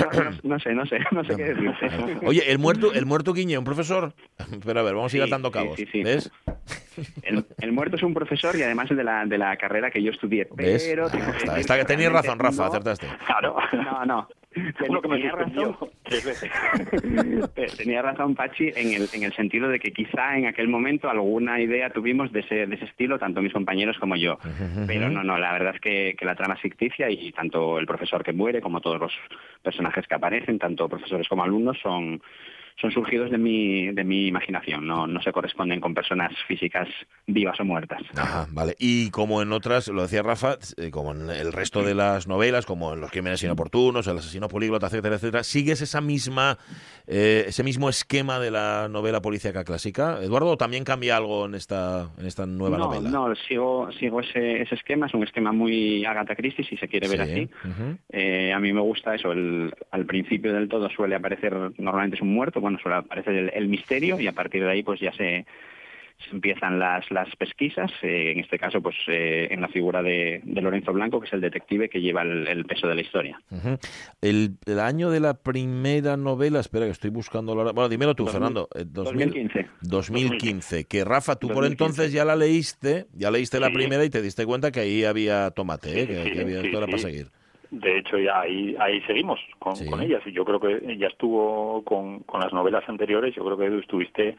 [0.42, 1.86] no- sé, no sé, no sé qué decirte.
[2.26, 4.12] Oye, el muerto, el muerto Guiñe, un profesor.
[4.64, 5.76] Pero a ver, vamos a ir Sí, atando sí, cabos.
[5.76, 6.02] sí, sí.
[6.02, 6.30] ¿Ves?
[7.22, 10.02] El, el muerto es un profesor y además es de la, de la carrera que
[10.02, 10.46] yo estudié.
[10.54, 10.84] ¿Ves?
[10.88, 13.06] Pero Ah, tengo que está, decir está- que tenías razón, Rafa, no- acertaste.
[13.26, 13.56] Claro.
[13.72, 14.28] No, no.
[14.54, 15.76] Que me razón.
[17.76, 21.60] Tenía razón Pachi en el, en el sentido de que quizá en aquel momento alguna
[21.60, 24.38] idea tuvimos de ese, de ese estilo, tanto mis compañeros como yo.
[24.86, 27.86] Pero no, no, la verdad es que, que la trama es ficticia y tanto el
[27.86, 29.12] profesor que muere como todos los
[29.62, 32.22] personajes que aparecen, tanto profesores como alumnos, son,
[32.76, 36.88] son surgidos de mi, de mi imaginación, no, no se corresponden con personas físicas
[37.26, 38.02] vivas o muertas.
[38.16, 38.74] Ajá, vale.
[38.78, 42.66] Y como en otras, lo decía Rafa, eh, como en el resto de las novelas,
[42.66, 46.58] como en Los crímenes inoportunos, El asesino políglota, etcétera, etcétera, ¿sigues esa misma,
[47.06, 50.18] eh, ese mismo esquema de la novela policíaca clásica?
[50.20, 53.08] Eduardo, ¿o también cambia algo en esta, en esta nueva no, novela?
[53.08, 57.08] no, sigo, sigo ese, ese esquema, es un esquema muy Agatha Christie, si se quiere
[57.08, 57.50] ver Sí, así.
[58.10, 62.22] Eh, a mí me gusta eso, el, al principio del todo suele aparecer, normalmente es
[62.22, 65.12] un muerto, bueno, suele aparecer el, el misterio y a partir de ahí pues ya
[65.12, 65.44] se,
[66.24, 70.40] se empiezan las, las pesquisas, eh, en este caso pues eh, en la figura de,
[70.42, 73.38] de Lorenzo Blanco, que es el detective que lleva el, el peso de la historia.
[74.22, 77.72] El, el año de la primera novela, espera que estoy buscando la...
[77.72, 78.68] Bueno, dímelo tú, 2000, Fernando.
[78.74, 79.68] eh, 2000 2015.
[79.82, 81.84] 2015, que Rafa, tú por 2015.
[81.84, 85.50] entonces ya la leíste, ya leíste la primera y te diste cuenta que ahí había
[85.50, 86.06] tomate, ¿eh?
[86.06, 86.68] Que, sí, que había sí.
[86.70, 87.26] para seguir.
[87.80, 89.88] De hecho, ya ahí, ahí seguimos con, Sí.
[89.90, 90.22] con ellas.
[90.26, 93.34] Y yo creo que ya estuvo con, con las novelas anteriores.
[93.34, 94.36] Yo creo que Edu estuviste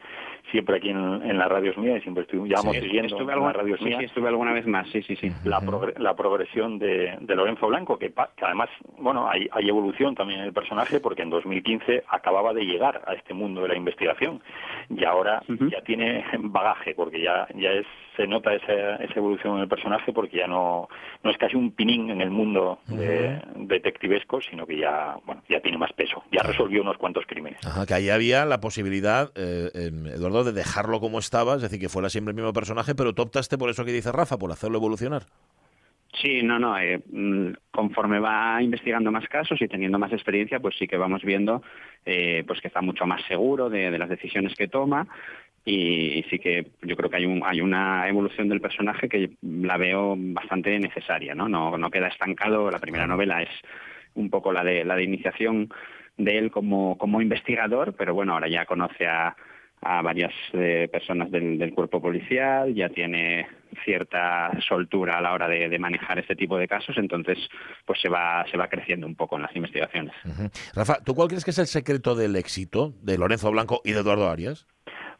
[0.50, 2.80] siempre aquí en, en las radios mías y siempre estuvimos, Sí.
[2.80, 5.16] siguiendo Estuve en alguna, las radios sí, mías sí, estuve alguna vez más, sí, sí,
[5.16, 5.30] sí.
[5.44, 8.68] la, progre- la progresión de, de Lorenzo Blanco, que, pa- que además,
[8.98, 13.12] bueno, hay, hay evolución también en el personaje porque en 2015 acababa de llegar a
[13.14, 14.40] este mundo de la investigación
[14.88, 19.62] y ahora ya tiene bagaje porque ya, ya es, se nota esa, esa evolución en
[19.62, 20.88] el personaje porque ya no,
[21.22, 23.25] no es casi un pinín en el mundo de,
[23.56, 27.64] detectivesco, sino que ya, bueno, ya tiene más peso, ya resolvió unos cuantos crímenes.
[27.66, 31.88] Ajá, que ahí había la posibilidad, eh, Eduardo, de dejarlo como estaba, es decir, que
[31.88, 34.78] fuera siempre el mismo personaje, pero tú optaste por eso que dice Rafa, por hacerlo
[34.78, 35.24] evolucionar.
[36.20, 36.78] Sí, no, no.
[36.78, 41.22] eh, mm, conforme va investigando más casos y teniendo más experiencia, pues sí que vamos
[41.22, 41.62] viendo
[42.06, 45.06] eh, pues que está mucho más seguro de, de las decisiones que toma
[45.66, 49.32] y, y sí que yo creo que hay, un, hay una evolución del personaje que
[49.42, 51.48] la veo bastante necesaria, ¿no?
[51.48, 52.70] No, no queda estancado.
[52.70, 53.50] La primera novela es
[54.14, 55.68] un poco la de la de iniciación
[56.16, 59.36] de él como, como investigador, pero bueno, ahora ya conoce a,
[59.82, 63.46] a varias eh, personas del, del cuerpo policial, ya tiene
[63.84, 67.38] cierta soltura a la hora de, de manejar este tipo de casos, entonces
[67.84, 70.14] pues se va, se va creciendo un poco en las investigaciones.
[70.74, 74.00] Rafa, ¿tú cuál crees que es el secreto del éxito de Lorenzo Blanco y de
[74.00, 74.66] Eduardo Arias?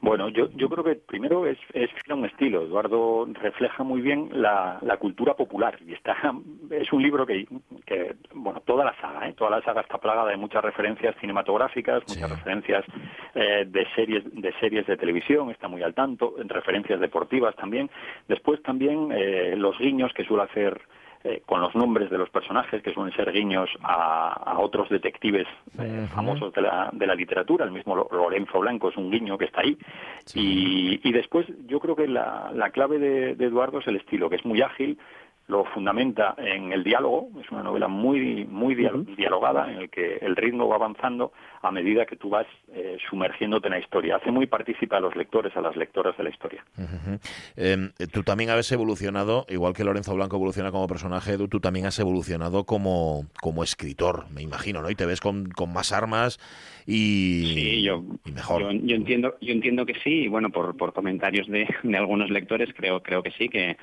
[0.01, 2.63] Bueno, yo, yo creo que primero es, es un estilo.
[2.63, 6.17] Eduardo refleja muy bien la, la cultura popular y está
[6.71, 7.47] es un libro que,
[7.87, 9.33] que bueno, toda la saga, ¿eh?
[9.33, 12.85] toda la saga está plagada de muchas referencias cinematográficas, muchas referencias
[13.37, 17.90] eh, de series de series de televisión, está muy al tanto, en referencias deportivas también.
[18.27, 20.81] Después también eh, los guiños que suele hacer
[21.29, 25.46] eh, con los nombres de los personajes, que suelen ser guiños a, otros detectives
[25.77, 27.64] eh, famosos de la, de la literatura.
[27.64, 29.77] El mismo Lorenzo Blanco es un guiño que está ahí.
[30.35, 34.31] Y, y, después yo creo que la, la clave de, de Eduardo es el estilo,
[34.31, 34.99] que es muy ágil,
[35.49, 40.35] lo fundamenta en el diálogo, es una novela muy muy dialogada en el que el
[40.35, 41.33] ritmo va avanzando
[41.63, 44.17] a medida que tú vas eh, sumergiéndote en la historia.
[44.17, 46.65] Hace muy partícipe a los lectores, a las lectoras de la historia.
[47.57, 51.99] Em, tú también has evolucionado, igual que Lorenzo Blanco evoluciona como personaje, tú, también has
[51.99, 54.91] evolucionado como, como escritor, me imagino, ¿no?
[54.91, 56.39] Y te ves con, con más armas
[56.87, 58.63] y, yo, mejor.
[58.63, 62.71] Yo, entiendo, yo entiendo que sí, y bueno, por, por comentarios de, de algunos lectores
[62.77, 63.77] creo, creo que sí, que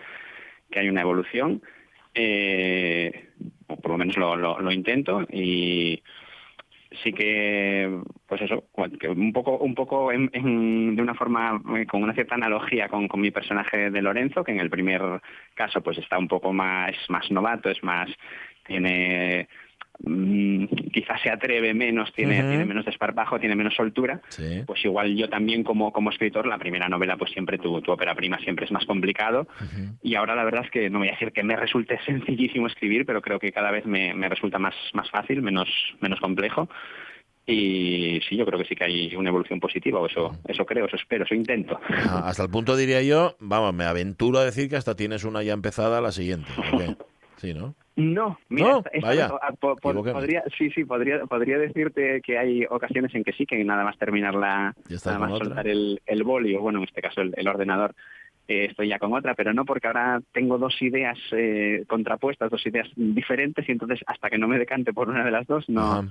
[0.74, 1.62] que hay una evolución,
[2.16, 3.30] eh,
[3.68, 6.02] o por lo menos lo, lo, intento, y
[7.04, 8.66] sí que pues eso
[9.16, 13.32] un poco un poco de una forma eh, con una cierta analogía con, con, mi
[13.32, 15.02] personaje de Lorenzo que en el primer
[15.56, 18.10] caso pues está un poco más más novato es más
[18.68, 19.48] tiene
[20.00, 24.22] Mm, quizás se atreve menos, tiene, tiene menos desparpajo, tiene menos soltura,
[24.66, 28.16] pues igual yo también como, como escritor, la primera novela, pues siempre tu, tu ópera
[28.16, 29.48] prima siempre es más complicado.
[30.02, 33.06] Y ahora la verdad es que no voy a decir que me resulte sencillísimo escribir,
[33.06, 35.70] pero creo que cada vez me, me resulta más, más fácil, menos,
[36.02, 36.68] menos complejo.
[37.46, 40.86] Y sí, yo creo que sí que hay una evolución positiva, o eso, eso creo,
[40.86, 41.78] eso espero, eso intento.
[42.10, 45.54] hasta el punto diría yo, vamos, me aventuro a decir que hasta tienes una ya
[45.54, 46.50] empezada la siguiente.
[47.44, 47.76] Sí, ¿no?
[47.98, 48.82] No, mira,
[49.82, 53.98] podría, sí, sí, podría, podría decirte que hay ocasiones en que sí, que nada más
[53.98, 54.74] terminarla,
[55.06, 57.96] nada más soltar el, el boli, o bueno, en este caso el, ordenador,
[58.48, 62.66] eh, estoy ya con otra, pero no porque ahora tengo dos ideas eh, contrapuestas, dos
[62.66, 66.10] ideas diferentes, y entonces hasta que no me decante por una de las dos, no,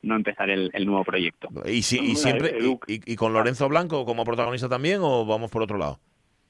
[0.00, 1.50] no empezar el, el, nuevo proyecto.
[1.66, 2.54] ¿Y, si, y siempre,
[2.86, 6.00] y, con Lorenzo Blanco como protagonista también, o vamos por otro lado?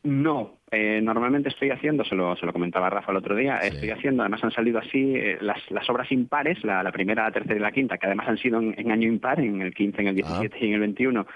[0.02, 3.90] No, eh, normalmente estoy haciendo, se lo, se lo comentaba Rafa el otro día, estoy
[3.90, 7.56] haciendo, además han salido así eh, las, las obras impares, la, la, primera, la tercera
[7.56, 10.14] y la quinta, que además han sido en, año impar, en el 15, en el
[10.14, 10.64] 17 ah.
[10.64, 11.26] y en el 21,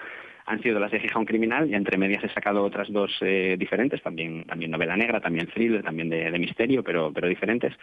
[0.46, 4.02] han sido las de Gijón Criminal y entre medias he sacado otras dos eh, diferentes,
[4.02, 7.74] también, también novela negra, también thriller, también de, de misterio, pero, pero diferentes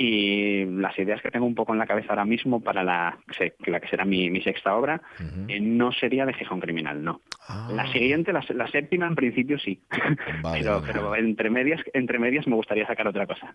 [0.00, 3.18] y las ideas que tengo un poco en la cabeza ahora mismo para la,
[3.66, 5.02] la que será mi, mi sexta obra
[5.48, 7.20] eh, no sería de Gijón Criminal, no.
[7.50, 7.68] Ah.
[7.72, 9.80] La siguiente, la, la, séptima en principio sí,
[10.52, 13.54] pero, pero entre medias entre medias me gustaría sacar otra cosa.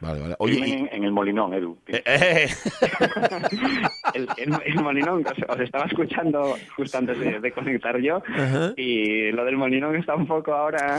[0.00, 0.34] Vale, vale.
[0.38, 1.78] Oye, en, el Molinón, Edu.
[1.86, 2.48] Eh, eh.
[4.14, 4.28] el,
[4.66, 8.22] el, Molinón, os, estaba escuchando justo antes de, conectar yo
[8.76, 10.98] y lo del Molinón está un poco ahora...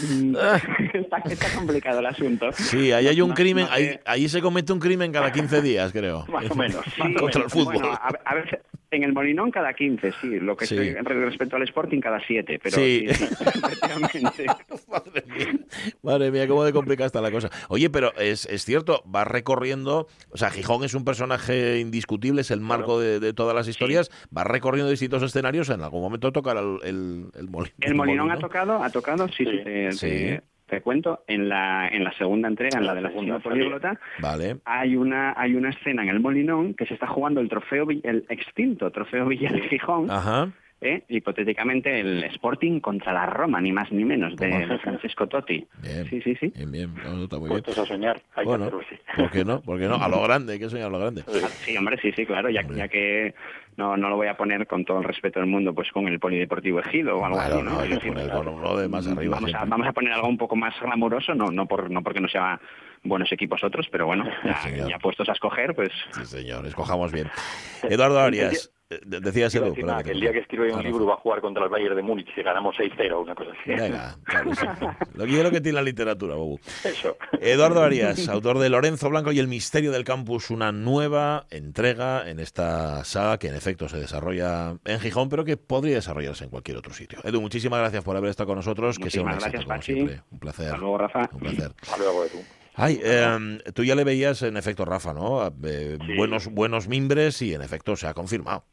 [0.00, 0.60] Mm, ah.
[0.94, 1.20] está,
[1.54, 2.52] complicado el asunto.
[2.52, 6.24] Sí, ahí hay un crimen, ahí Allí se comete un crimen cada 15 días, creo.
[6.28, 6.84] Más o menos.
[7.18, 7.74] Contra el fútbol.
[7.74, 8.60] Bueno, a, veces,
[8.96, 10.40] en el Molinón cada 15, sí.
[10.40, 10.76] Lo que sí.
[10.76, 14.46] respecto al Sporting cada 7, pero sí, efectivamente.
[14.88, 15.58] Madre mía.
[16.02, 17.50] Madre mía, cómo de complicada está la cosa.
[17.68, 22.50] Oye, pero es, es cierto, va recorriendo, o sea, Gijón es un personaje indiscutible, es
[22.50, 26.78] el marco de, todas las historias, va recorriendo distintos escenarios, en algún momento tocará el,
[26.82, 27.74] el, el, Molinón.
[27.80, 29.44] El Molinón ha tocado, ha tocado, sí,
[29.92, 30.38] sí
[30.72, 34.56] te cuento, en la, en la segunda entrega, en la de la segunda políglota, vale.
[34.64, 38.24] hay una hay una escena en el Molinón que se está jugando el trofeo el
[38.30, 40.10] extinto trofeo Villa de Gijón.
[40.10, 40.50] Ajá.
[40.82, 41.04] ¿Eh?
[41.08, 45.66] hipotéticamente el Sporting contra la Roma, ni más ni menos, de, Francesco Totti.
[45.82, 46.52] Bien, sí, sí, sí.
[46.54, 46.94] Bien, bien.
[47.04, 47.62] No, está muy bien.
[47.66, 48.20] a soñar.
[48.34, 49.60] Hay bueno, que ¿por qué no?
[49.62, 49.94] ¿Por qué no?
[49.94, 51.22] A lo grande, hay que soñar a lo grande.
[51.64, 53.34] Sí, hombre, sí, sí, claro, ya, ya que
[53.76, 56.18] no, no lo voy a poner con todo el respeto del mundo pues con el
[56.18, 57.78] Polideportivo Ejido o algo así, ¿no?
[58.42, 59.36] uno de más arriba.
[59.36, 62.20] Vamos a, vamos a, poner algo un poco más glamuroso, no, no, por, no porque
[62.20, 62.60] no sea
[63.04, 65.90] buenos equipos otros, pero bueno, ya, ya puestos a escoger, pues...
[66.12, 67.28] Sí, señor, escojamos bien.
[67.82, 68.72] Eduardo Arias,
[69.04, 69.74] decías Edu.
[69.74, 72.28] que el día que escribe un libro va a jugar contra el Bayern de Múnich
[72.36, 73.70] y ganamos 6-0 una cosa así.
[73.70, 74.66] Venga, claro, sí.
[75.14, 76.58] Lo que lo que tiene la literatura, Bobu.
[76.84, 77.16] Eso.
[77.40, 82.38] Eduardo Arias, autor de Lorenzo Blanco y el misterio del campus, una nueva entrega en
[82.38, 86.76] esta saga que en efecto se desarrolla en Gijón, pero que podría desarrollarse en cualquier
[86.76, 87.18] otro sitio.
[87.24, 88.98] Edu, muchísimas gracias por haber estado con nosotros.
[88.98, 90.20] que sea un éxito, como siempre.
[90.30, 90.66] Un placer.
[90.66, 91.28] Hasta luego, Rafa.
[91.32, 91.72] Un placer.
[91.82, 92.38] Hasta luego, Edu.
[92.74, 95.46] Ay, eh, tú ya le veías en efecto, Rafa, ¿no?
[95.64, 98.64] Eh, buenos, buenos mimbres y en efecto se ha confirmado.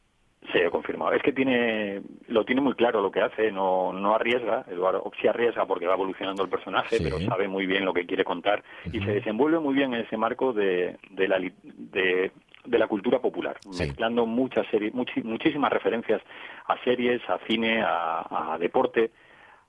[0.52, 1.12] Sí, he confirmado.
[1.14, 4.66] Es que tiene, lo tiene muy claro lo que hace, no, no arriesga.
[4.70, 8.24] Eduardo sí arriesga porque va evolucionando el personaje, pero sabe muy bien lo que quiere
[8.24, 12.32] contar y se desenvuelve muy bien en ese marco de, de, la, de
[12.66, 13.70] de la cultura popular, Sí.
[13.70, 16.22] mezclando muchas series, muchísimas referencias
[16.68, 19.12] a series, a cine, a, a deporte,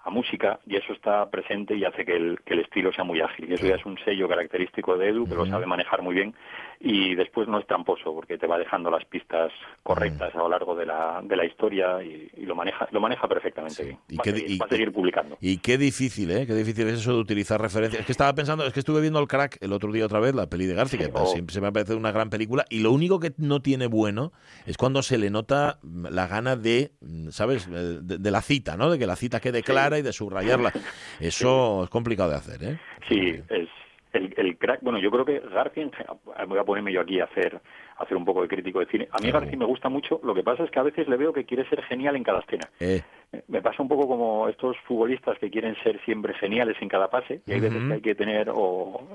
[0.02, 3.20] a música, y eso está presente y hace que el, que el estilo sea muy
[3.20, 3.50] ágil.
[3.50, 6.34] Y eso ya es un sello característico de Edu, que lo sabe manejar muy bien,
[6.80, 10.74] y después no es tramposo, porque te va dejando las pistas correctas a lo largo
[10.74, 13.98] de la, de la historia y, y lo maneja lo maneja perfectamente bien.
[14.08, 15.36] Y Va, qué seguir, y- va a seguir publicando.
[15.40, 16.46] Y qué difícil, ¿eh?
[16.46, 18.00] Qué difícil es eso de utilizar referencias.
[18.00, 20.34] Es que estaba pensando, es que estuve viendo el crack el otro día otra vez,
[20.34, 21.26] la peli de García, que Oh.
[21.48, 24.32] se me ha parecido una gran película, y lo único que no tiene bueno
[24.64, 28.76] es cuando se le nota la gana de, mm, ¿sabes?, Eh, de, de la cita,
[28.78, 28.90] ¿no?
[28.90, 30.72] De que la cita quede clara y de subrayarla.
[31.20, 32.78] Eso es complicado de hacer, ¿eh?
[33.08, 33.68] Sí, es
[34.12, 34.80] el, el crack.
[34.82, 35.88] Bueno, yo creo que García,
[36.48, 37.60] voy a ponerme yo aquí a hacer,
[37.96, 39.08] a hacer un poco de crítico de cine.
[39.12, 39.30] A mí.
[39.30, 40.20] García me gusta mucho.
[40.24, 42.40] Lo que pasa es que a veces le veo que quiere ser genial en cada
[42.40, 42.68] escena.
[42.80, 43.02] Eh,
[43.46, 47.42] Me pasa un poco como estos futbolistas que quieren ser siempre geniales en cada pase
[47.46, 49.06] y hay veces que hay que tener o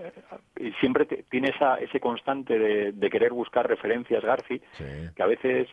[0.57, 4.85] y siempre te- tiene esa, ese constante de, de querer buscar referencias Garci sí.
[5.13, 5.67] que a veces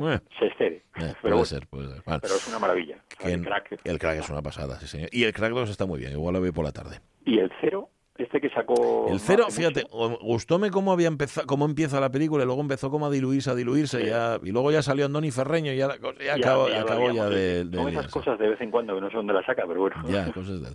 [0.00, 0.20] Eh.
[0.38, 0.82] se excede.
[1.00, 2.02] Eh, pero, puede ser, puede ser.
[2.04, 2.96] Pero es una maravilla.
[2.96, 3.80] O sea, que el crack.
[3.84, 5.08] el crack es una pasada, sí, señor.
[5.12, 7.00] Y el crack 2 está muy bien, igual lo veo por la tarde.
[7.24, 9.06] Y el cero, este que sacó.
[9.10, 12.90] El cero, fíjate, mucho, gustóme cómo había empezado, cómo empieza la película y luego empezó
[12.90, 14.06] como a diluirse, a diluirse, Sí.
[14.08, 17.64] ya, y luego ya salió Andoni Ferreño y ya, ya ya- acabó, ya acabó de,
[17.64, 18.10] de Son esas liarse.
[18.10, 19.96] cosas de vez en cuando que no sé dónde la saca, pero bueno.
[20.08, 20.68] Ya, cosas de...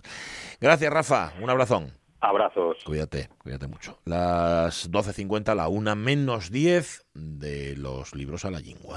[0.60, 1.32] Gracias, Rafa.
[1.40, 1.92] Un abrazón.
[2.24, 2.78] Abrazos.
[2.86, 3.98] Cuídate, cuídate mucho.
[4.06, 8.96] Las 12.50, la una menos 10 de los libros a la lingua.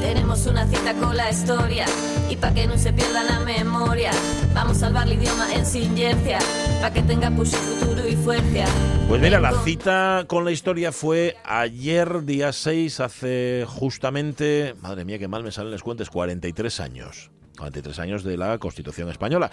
[0.00, 1.86] Tenemos una cita con la historia
[2.28, 4.10] y pa' que no se pierda la memoria,
[4.54, 6.40] vamos a salvar el idioma en silencia,
[6.80, 8.64] pa' que tenga pues futuro y fuerza.
[9.08, 15.20] Pues mira, la cita con la historia fue ayer, día 6, hace justamente, madre mía,
[15.20, 17.30] qué mal me salen los cuentes, 43 años.
[17.60, 19.50] 43 años de la Constitución Española.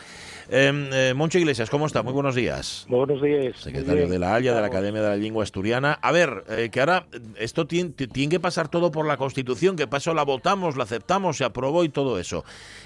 [0.50, 2.04] Eh, eh, Moncho Iglesias, ¿cómo está?
[2.04, 2.86] Muy buenos días.
[2.90, 3.58] Buenos días.
[3.58, 4.68] Secretario de la Haya, de la.
[4.68, 5.94] Academia de la Lengua Asturiana.
[6.02, 7.06] A ver, eh, que ahora
[7.38, 10.84] esto tiene, ti- tiene que pasar todo por la Constitución, que pasó la votamos, la
[10.84, 12.44] aceptamos, se aprobó y todo eso.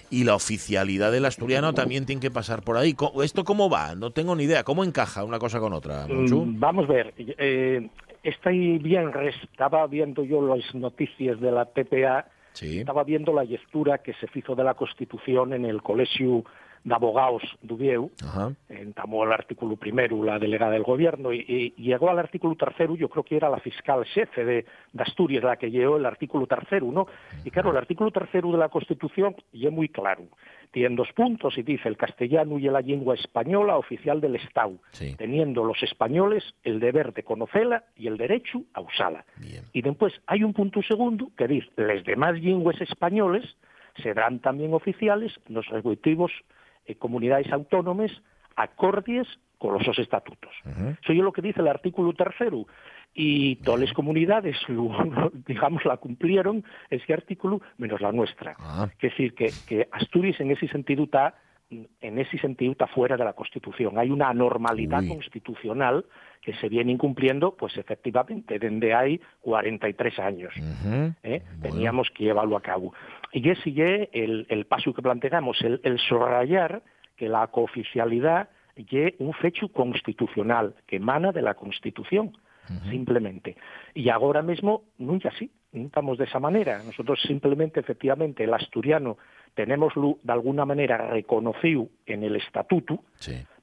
[0.10, 2.96] Y la oficialidad del asturiano también tiene que pasar por ahí.
[3.24, 3.94] ¿Esto cómo va?
[3.96, 4.64] No tengo ni idea.
[4.64, 6.08] ¿Cómo encaja una cosa con otra?
[6.08, 7.14] Mm, Vamos a ver.
[7.18, 7.88] Eh,
[8.24, 12.26] este viernes estaba viendo yo las noticias de la PPA,
[12.60, 16.44] Estaba viendo la lectura que se hizo de la Constitución en el Colegio
[16.84, 18.10] de Abogados d'Ubieu,
[18.70, 23.08] entamó el artículo primero la delegada del gobierno y, y llegó al artículo tercero, yo
[23.10, 26.92] creo que era la fiscal jefe de, de Asturias la que llegó el artículo tercero,
[26.92, 27.08] ¿no?
[27.46, 30.24] Y claro, el artículo tercero de la Constitución y es muy claro.
[30.72, 35.16] Tiene dos puntos y dice el castellano y la lengua española oficial del Estado, Sí.
[35.18, 39.26] teniendo los españoles el deber de conocerla y el derecho a usarla.
[39.38, 39.64] Bien.
[39.74, 43.44] Y después hay un punto segundo que dice, las demás lenguas españoles
[44.02, 46.32] serán también oficiales nos respectivos
[46.86, 48.12] eh, comunidades autónomas
[48.56, 49.28] acordes
[49.58, 50.52] con los estatutos.
[50.66, 50.90] Ujú.
[51.04, 52.66] Eso es lo que dice el artículo tercero.
[53.14, 54.58] Y todas las comunidades,
[55.46, 58.56] digamos, la cumplieron ese artículo, menos la nuestra.
[58.58, 58.90] Ah.
[58.94, 61.36] Es decir, que, que Asturias en ese sentido está
[62.02, 63.98] en ese sentido está fuera de la Constitución.
[63.98, 65.10] Hay una anormalidad Uy.
[65.10, 66.06] constitucional
[66.42, 70.54] que se viene incumpliendo, pues efectivamente, desde hay 43 años.
[70.58, 71.14] Ujú.
[71.24, 71.42] ¿eh?
[71.44, 71.62] Bueno.
[71.62, 72.94] Teníamos que llevarlo a cabo.
[73.32, 76.82] Y ese es el, el paso que planteamos, el, el subrayar
[77.16, 82.38] que la cooficialidad es un fecho constitucional que emana de la Constitución,
[82.90, 83.58] simplemente.
[83.94, 86.82] Y ahora mismo nunca así, no estamos de esa manera.
[86.84, 89.18] Nosotros simplemente, efectivamente, el asturiano
[89.54, 93.04] tenemos de alguna manera reconocido en el estatuto.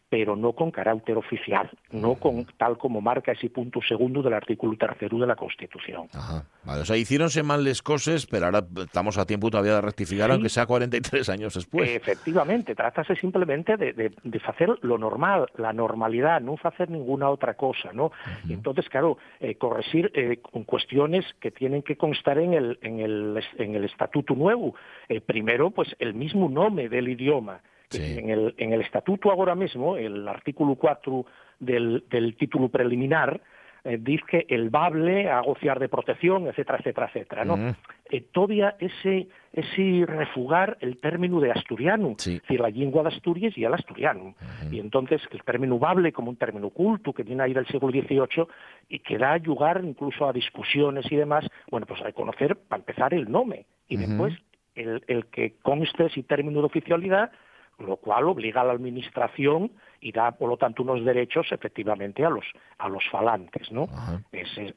[0.08, 4.76] Pero no con carácter oficial, no con tal como marca ese punto segundo del artículo
[4.76, 6.06] tercero de la Constitución.
[6.14, 6.44] Ajá.
[6.64, 10.28] Vale, o sea, hicieronse mal las cosas, pero ahora estamos a tiempo todavía de rectificar,
[10.28, 10.32] Sí.
[10.32, 11.90] aunque sea 43 años después.
[11.90, 17.54] Efectivamente, trátase simplemente de, de, de hacer lo normal, la normalidad, no hacer ninguna otra
[17.54, 18.10] cosa, ¿no?
[18.48, 23.42] Entonces, claro, eh, corregir eh, con cuestiones que tienen que constar en el, en el,
[23.58, 24.74] en el estatuto nuevo.
[25.08, 27.60] Eh, primero, pues el mismo nombre del idioma.
[27.90, 28.18] Sí.
[28.18, 31.24] En, el, en el estatuto ahora mismo, el artículo 4
[31.60, 33.40] del, del título preliminar,
[33.84, 37.74] eh, dice que el bable a gociar de protección, etcétera, etcétera, etcétera, ¿no?
[38.10, 42.34] Eh, todavía ese, ese refugar el término de asturiano, Sí.
[42.36, 44.34] es decir, la lengua de Asturias y el asturiano.
[44.70, 48.46] Y entonces el término bable como un término culto que viene ahí del siglo XVIII
[48.88, 53.30] y que da lugar incluso a discusiones y demás, bueno, pues reconocer, para empezar, el
[53.30, 54.34] nombre y después
[54.74, 57.30] el, el que conste ese término de oficialidad,
[57.78, 59.70] lo cual obliga a la administración
[60.00, 62.44] y da, por lo tanto, unos derechos efectivamente a los,
[62.78, 63.86] a los falantes, ¿no?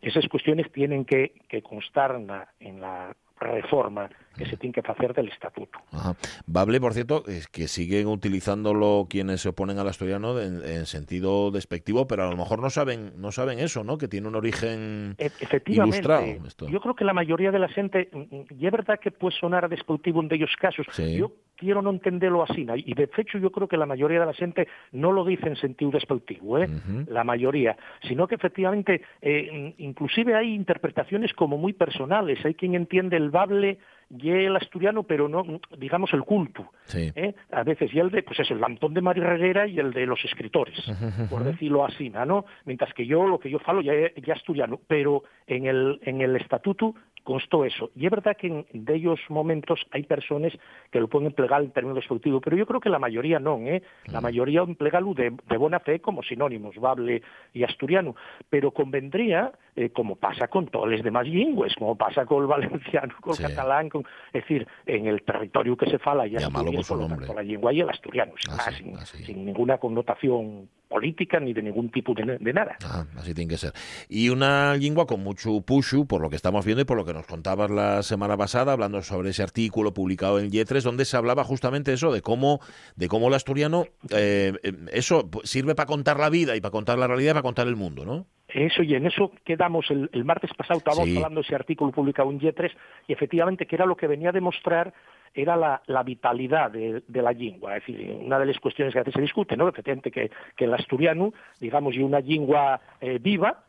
[0.02, 4.82] Esas cuestiones tienen que, que constar en la, en la reforma que se tiene que
[4.82, 5.80] hacer del estatuto.
[5.92, 6.16] Ajá.
[6.46, 11.50] Bable, por cierto, es que siguen utilizándolo quienes se oponen al asturiano en, en sentido
[11.50, 13.98] despectivo, pero a lo mejor no saben no saben eso, ¿no?
[13.98, 16.48] Que tiene un origen E- Efectivamente, ilustrado.
[16.48, 16.70] Esto.
[16.70, 19.68] yo creo que la mayoría de la xente, mm, y é verdad que puede sonar
[19.68, 21.18] despectivo en dellos casos, Sí.
[21.18, 21.32] yo
[21.62, 22.74] quiero non entendelo así, ¿no?
[22.74, 24.66] y de hecho yo creo que la mayoría de la xente
[24.98, 26.68] no lo dice en sentido despectivo, ¿eh?
[27.08, 33.16] La mayoría, sino que efectivamente, eh, inclusive hay interpretaciones como muy personales, hay quien entiende
[33.18, 33.78] el bable
[34.20, 35.44] y el asturiano, pero no,
[35.78, 36.72] digamos, el culto.
[36.86, 37.12] Sí.
[37.16, 37.34] ¿eh?
[37.52, 40.06] A veces, y el de, pues es el lantón de Mari Reguera y el de
[40.06, 40.78] los escritores,
[41.30, 42.46] por decirlo así, ¿no?
[42.66, 46.36] Mientras que yo, lo que yo falo ya, ya asturiano, pero en el, en el
[46.36, 47.92] estatuto constó eso.
[47.96, 50.52] Y es verdad que en de ellos momentos hay personas
[50.90, 53.84] que lo pueden emplear en términos despectivos, pero yo creo que la mayoría no, ¿eh?
[54.08, 57.22] La mayoría emplegarlo de, de buena fe como sinónimos, bable
[57.54, 58.16] y asturiano.
[58.50, 63.14] Pero convendría, eh, como pasa con todas las demás lingües, como pasa con el valenciano,
[63.22, 63.44] con Sí.
[63.44, 64.01] el catalán, con,
[64.34, 67.90] es decir, en el territorio que se fala y Llámalo por la lengua y el
[67.90, 69.24] asturiano, sin, Así, más, sin, así.
[69.26, 72.76] sin ninguna connotación política ni de ningún tipo de, de nada.
[72.84, 73.72] Ah, así tiene que ser.
[74.10, 77.14] Y una lengua con mucho pushu, por lo que estamos viendo y por lo que
[77.14, 81.44] nos contabas la semana pasada, hablando sobre ese artículo publicado en Yetres, donde se hablaba
[81.46, 82.60] justamente eso, de cómo,
[82.96, 87.00] de cómo el asturiano, eh, eh, eso sirve para contar la vida y para contar
[87.00, 88.28] la realidad y para contar el mundo, ¿no?
[88.54, 91.16] Eso, y en eso quedamos el, el martes pasado, estábamos Sí.
[91.16, 92.74] hablando de ese artículo publicado en Yetres,
[93.08, 94.94] y efectivamente que era lo que venía a demostrar
[95.34, 97.78] era la, la vitalidad de, de la lengua.
[97.78, 99.68] Es decir, una de las cuestiones que a veces se discute, ¿no?
[99.68, 103.64] Efectivamente que, que el asturiano, digamos, y una lengua eh, viva,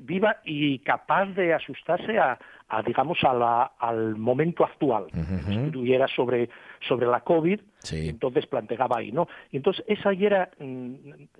[0.00, 5.04] viva y capaz de asustarse a, a, digamos, a la- al momento actual.
[5.06, 5.52] Ujú.
[5.66, 6.48] Estuviera sobre,
[6.86, 8.08] sobre la COVID, Sí.
[8.08, 9.28] entonces planteaba ahí, ¿no?
[9.52, 10.94] Y entonces esa era, mm,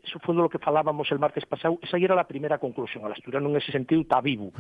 [0.05, 3.05] eso fue de lo que falábamos el martes pasado, esa era la primera conclusión.
[3.05, 4.53] El asturiano en ese sentido está vivo.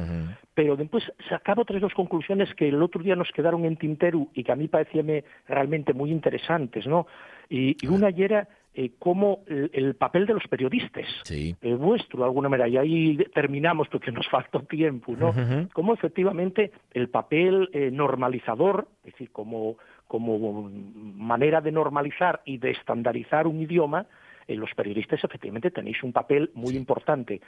[0.54, 4.42] Pero después sacaba otras dos conclusiones que el otro día nos quedaron en tintero y
[4.44, 7.06] que a mí parecíame realmente muy interesantes, ¿no?
[7.48, 8.46] Y, y una era
[8.80, 11.56] eh, cómo el, el papel de los periodistas, Sí.
[11.62, 15.30] vuestro de alguna manera, y ahí terminamos porque nos faltó tiempo, ¿no?
[15.30, 15.68] Ujú.
[15.72, 22.70] Cómo efectivamente el papel eh, normalizador, es decir, como, como manera de normalizar y de
[22.70, 24.06] estandarizar un idioma,
[24.48, 27.40] eh, los periodistas efectivamente tenéis un papel muy importante.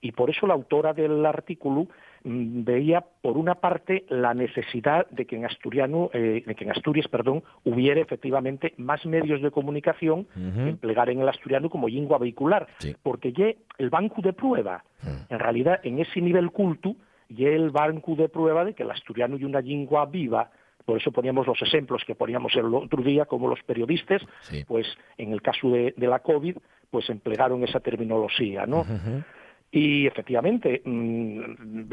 [0.00, 1.86] Y por eso la autora del artículo
[2.24, 6.70] mm, veía, por una parte, la necesidad de que en asturiano, eh, de que en
[6.70, 12.18] Asturias, perdón, hubiera efectivamente más medios de comunicación que emplear en el asturiano como lengua
[12.18, 12.94] vehicular, Sí.
[13.02, 14.84] porque ya el banco de prueba,
[15.30, 16.96] en realidad, en ese nivel culto,
[17.28, 20.50] ya el banco de prueba de que el asturiano y una lengua viva,
[20.86, 24.64] por eso poníamos los ejemplos que poníamos el otro día, como los periodistas, Sí.
[24.66, 24.86] pues
[25.18, 26.56] en el caso de, de la COVID,
[26.90, 28.86] pues emplearon esa terminología, ¿no?
[29.72, 31.40] Y efectivamente, mm,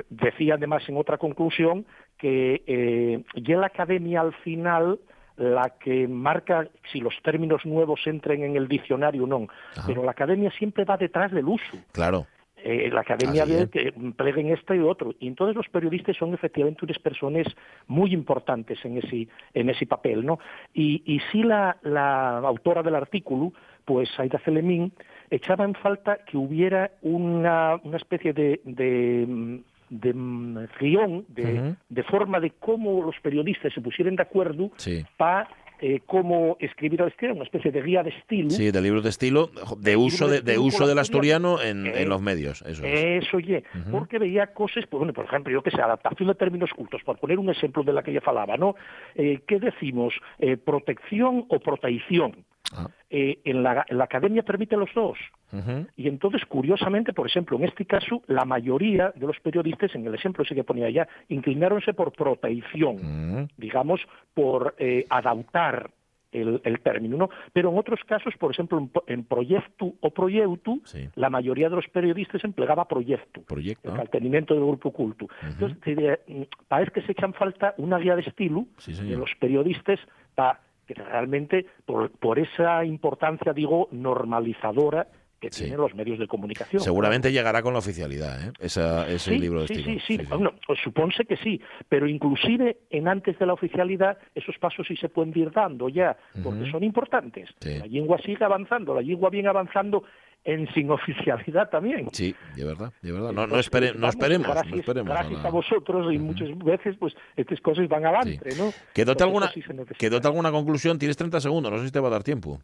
[0.09, 1.85] decía además en otra conclusión
[2.17, 4.99] que eh, ya la academia al final
[5.35, 9.83] la que marca si los términos nuevos entren en el diccionario o no, Ajá.
[9.87, 11.77] pero la academia siempre va detrás del uso.
[11.91, 12.27] Claro.
[12.65, 13.69] Eh, la academia es.
[13.69, 15.13] que pleguen este y otro.
[15.19, 17.45] Y entonces los periodistas son efectivamente unas personas
[17.87, 20.25] muy importantes en ese, en ese papel.
[20.25, 20.39] ¿no?
[20.73, 23.51] Y, y sí la, la autora del artículo,
[23.83, 24.93] pues Aida Celemín,
[25.29, 29.59] echaba en falta que hubiera una, una especie de, de, mm,
[29.89, 35.03] de guion, de, de forma de cómo los periodistas se pusieran de acuerdo Sí.
[35.17, 35.47] para
[35.85, 38.49] eh, cómo escribir al estilo, una especie de guía de estilo.
[38.49, 41.61] Sí, de libros de estilo, de uso, de, uso del asturiano.
[41.61, 42.61] en, Eh, en los medios.
[42.61, 43.25] Eso es.
[43.25, 46.69] Eso, oye, porque veía cosas, pues, bueno, por ejemplo, yo que sé, adaptación de términos
[46.71, 48.75] cultos, por poner un ejemplo de la que ella falaba, ¿no?
[49.15, 50.13] Eh, ¿Qué decimos?
[50.39, 52.45] Eh, ¿Protección o protección?
[52.75, 52.87] Ah.
[53.09, 55.17] Eh, en, la, en la academia permite los dos.
[55.51, 55.85] Ujú.
[55.95, 60.15] Y entonces, curiosamente, por ejemplo, en este caso, la mayoría de los periodistas, en el
[60.15, 62.95] ejemplo ese que ponía allá, inclináronse por protección,
[63.43, 63.47] Mm.
[63.57, 64.01] digamos,
[64.33, 65.91] por eh, adaptar
[66.31, 67.29] el, el término, ¿no?
[67.53, 71.07] Pero en otros casos, por ejemplo, en, en proyecto o proyecto, Sí.
[71.13, 73.91] la mayoría de los periodistas empleaba proyecto, Proyecto.
[73.91, 75.27] el mantenimiento del grupo culto.
[75.43, 79.29] Entonces, te- mm, parece que se echan falta una guía de estilo Sí, de los
[79.39, 79.99] periodistas
[80.33, 85.07] para que realmente, por, por esa importancia, digo, normalizadora
[85.39, 85.63] que Sí.
[85.63, 86.81] tienen los medios de comunicación.
[86.81, 88.53] Seguramente llegará con la oficialidad, ¿eh?
[88.61, 89.99] Esa, ese Sí, libro de sí, estilo.
[90.07, 91.59] sí, sí, Bueno, pues supónse que sí,
[91.89, 96.15] pero inclusive en antes de la oficialidad esos pasos sí se pueden ir dando ya,
[96.41, 97.49] porque son importantes.
[97.59, 97.77] Sí.
[97.79, 100.03] La lengua sigue avanzando, la lengua viene avanzando
[100.45, 102.07] en sin oficialidad también.
[102.11, 103.31] Sí, de verdad, de verdad.
[103.31, 105.11] No, no, espere- no esperemos, gracias, no esperemos.
[105.11, 108.71] a Gracias la- a vosotros y muchas veces pues estas cosas van adelante, ¿no?
[108.93, 109.61] ¿Quedóte alguna, sí
[109.97, 110.99] quedóte alguna conclusión?
[110.99, 112.59] Tienes 30 segundos, no sé si te va a dar tiempo.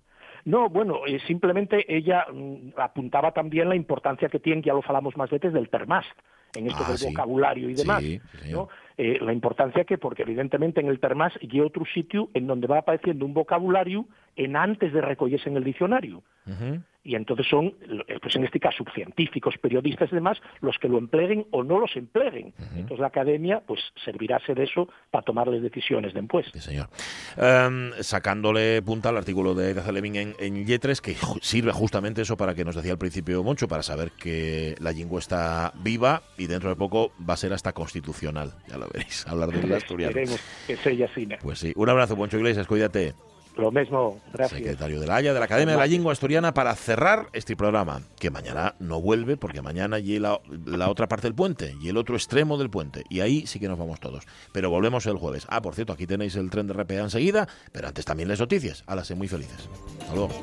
[0.46, 5.18] No, bueno, eh, simplemente ella mm, apuntaba también la importancia que tiene, ya lo falamos
[5.18, 6.08] más veces, del termast
[6.56, 7.08] en esto Ah, del sí.
[7.08, 8.02] vocabulario y demás.
[8.02, 8.52] Sí, sí.
[8.52, 8.70] ¿no?
[8.98, 12.80] Eh, la importancia que, porque evidentemente en el termas hay otro sitio en donde va
[12.80, 14.06] apareciendo un vocabulario
[14.36, 16.24] en antes de recogerse en el diccionario.
[16.48, 16.82] Ujú.
[17.04, 17.68] Y entonces son,
[18.08, 21.80] eh, pues en este caso, científicos, periodistas y demás, los que lo empleen o no
[21.80, 22.54] los empleen.
[22.76, 26.48] Entonces la academia, pues servirase de eso para tomarles decisiones después.
[26.54, 26.90] Sí, señor.
[27.38, 32.54] Em, sacándole punta al artículo de Gazalevin en, en Yetres, que sirve justamente eso para
[32.54, 36.70] que nos decía al principio Moncho, para saber que la lengua está viva y dentro
[36.70, 38.54] de poco va a ser hasta constitucional.
[38.68, 40.10] Ya lo veréis, hablar del asturiano.
[40.10, 41.40] Esperemos que sea.
[41.42, 43.14] Pues sí, un abrazo, Moncho Iglesias, cuídate.
[44.48, 48.30] Secretario de la Haya, de la Academia de la Asturiana, para cerrar este programa, que
[48.32, 52.58] mañana no vuelve, porque mañana la, la otra parte del puente, y el otro extremo
[52.58, 54.26] del puente, y ahí sí que nos vamos todos.
[54.52, 55.46] Pero volvemos el jueves.
[55.50, 58.84] Ah, por cierto, aquí tenéis el tren de RPA enseguida, pero antes también las noticias.
[58.88, 59.70] Ahora, sé muy felices.
[60.02, 60.30] Hasta luego.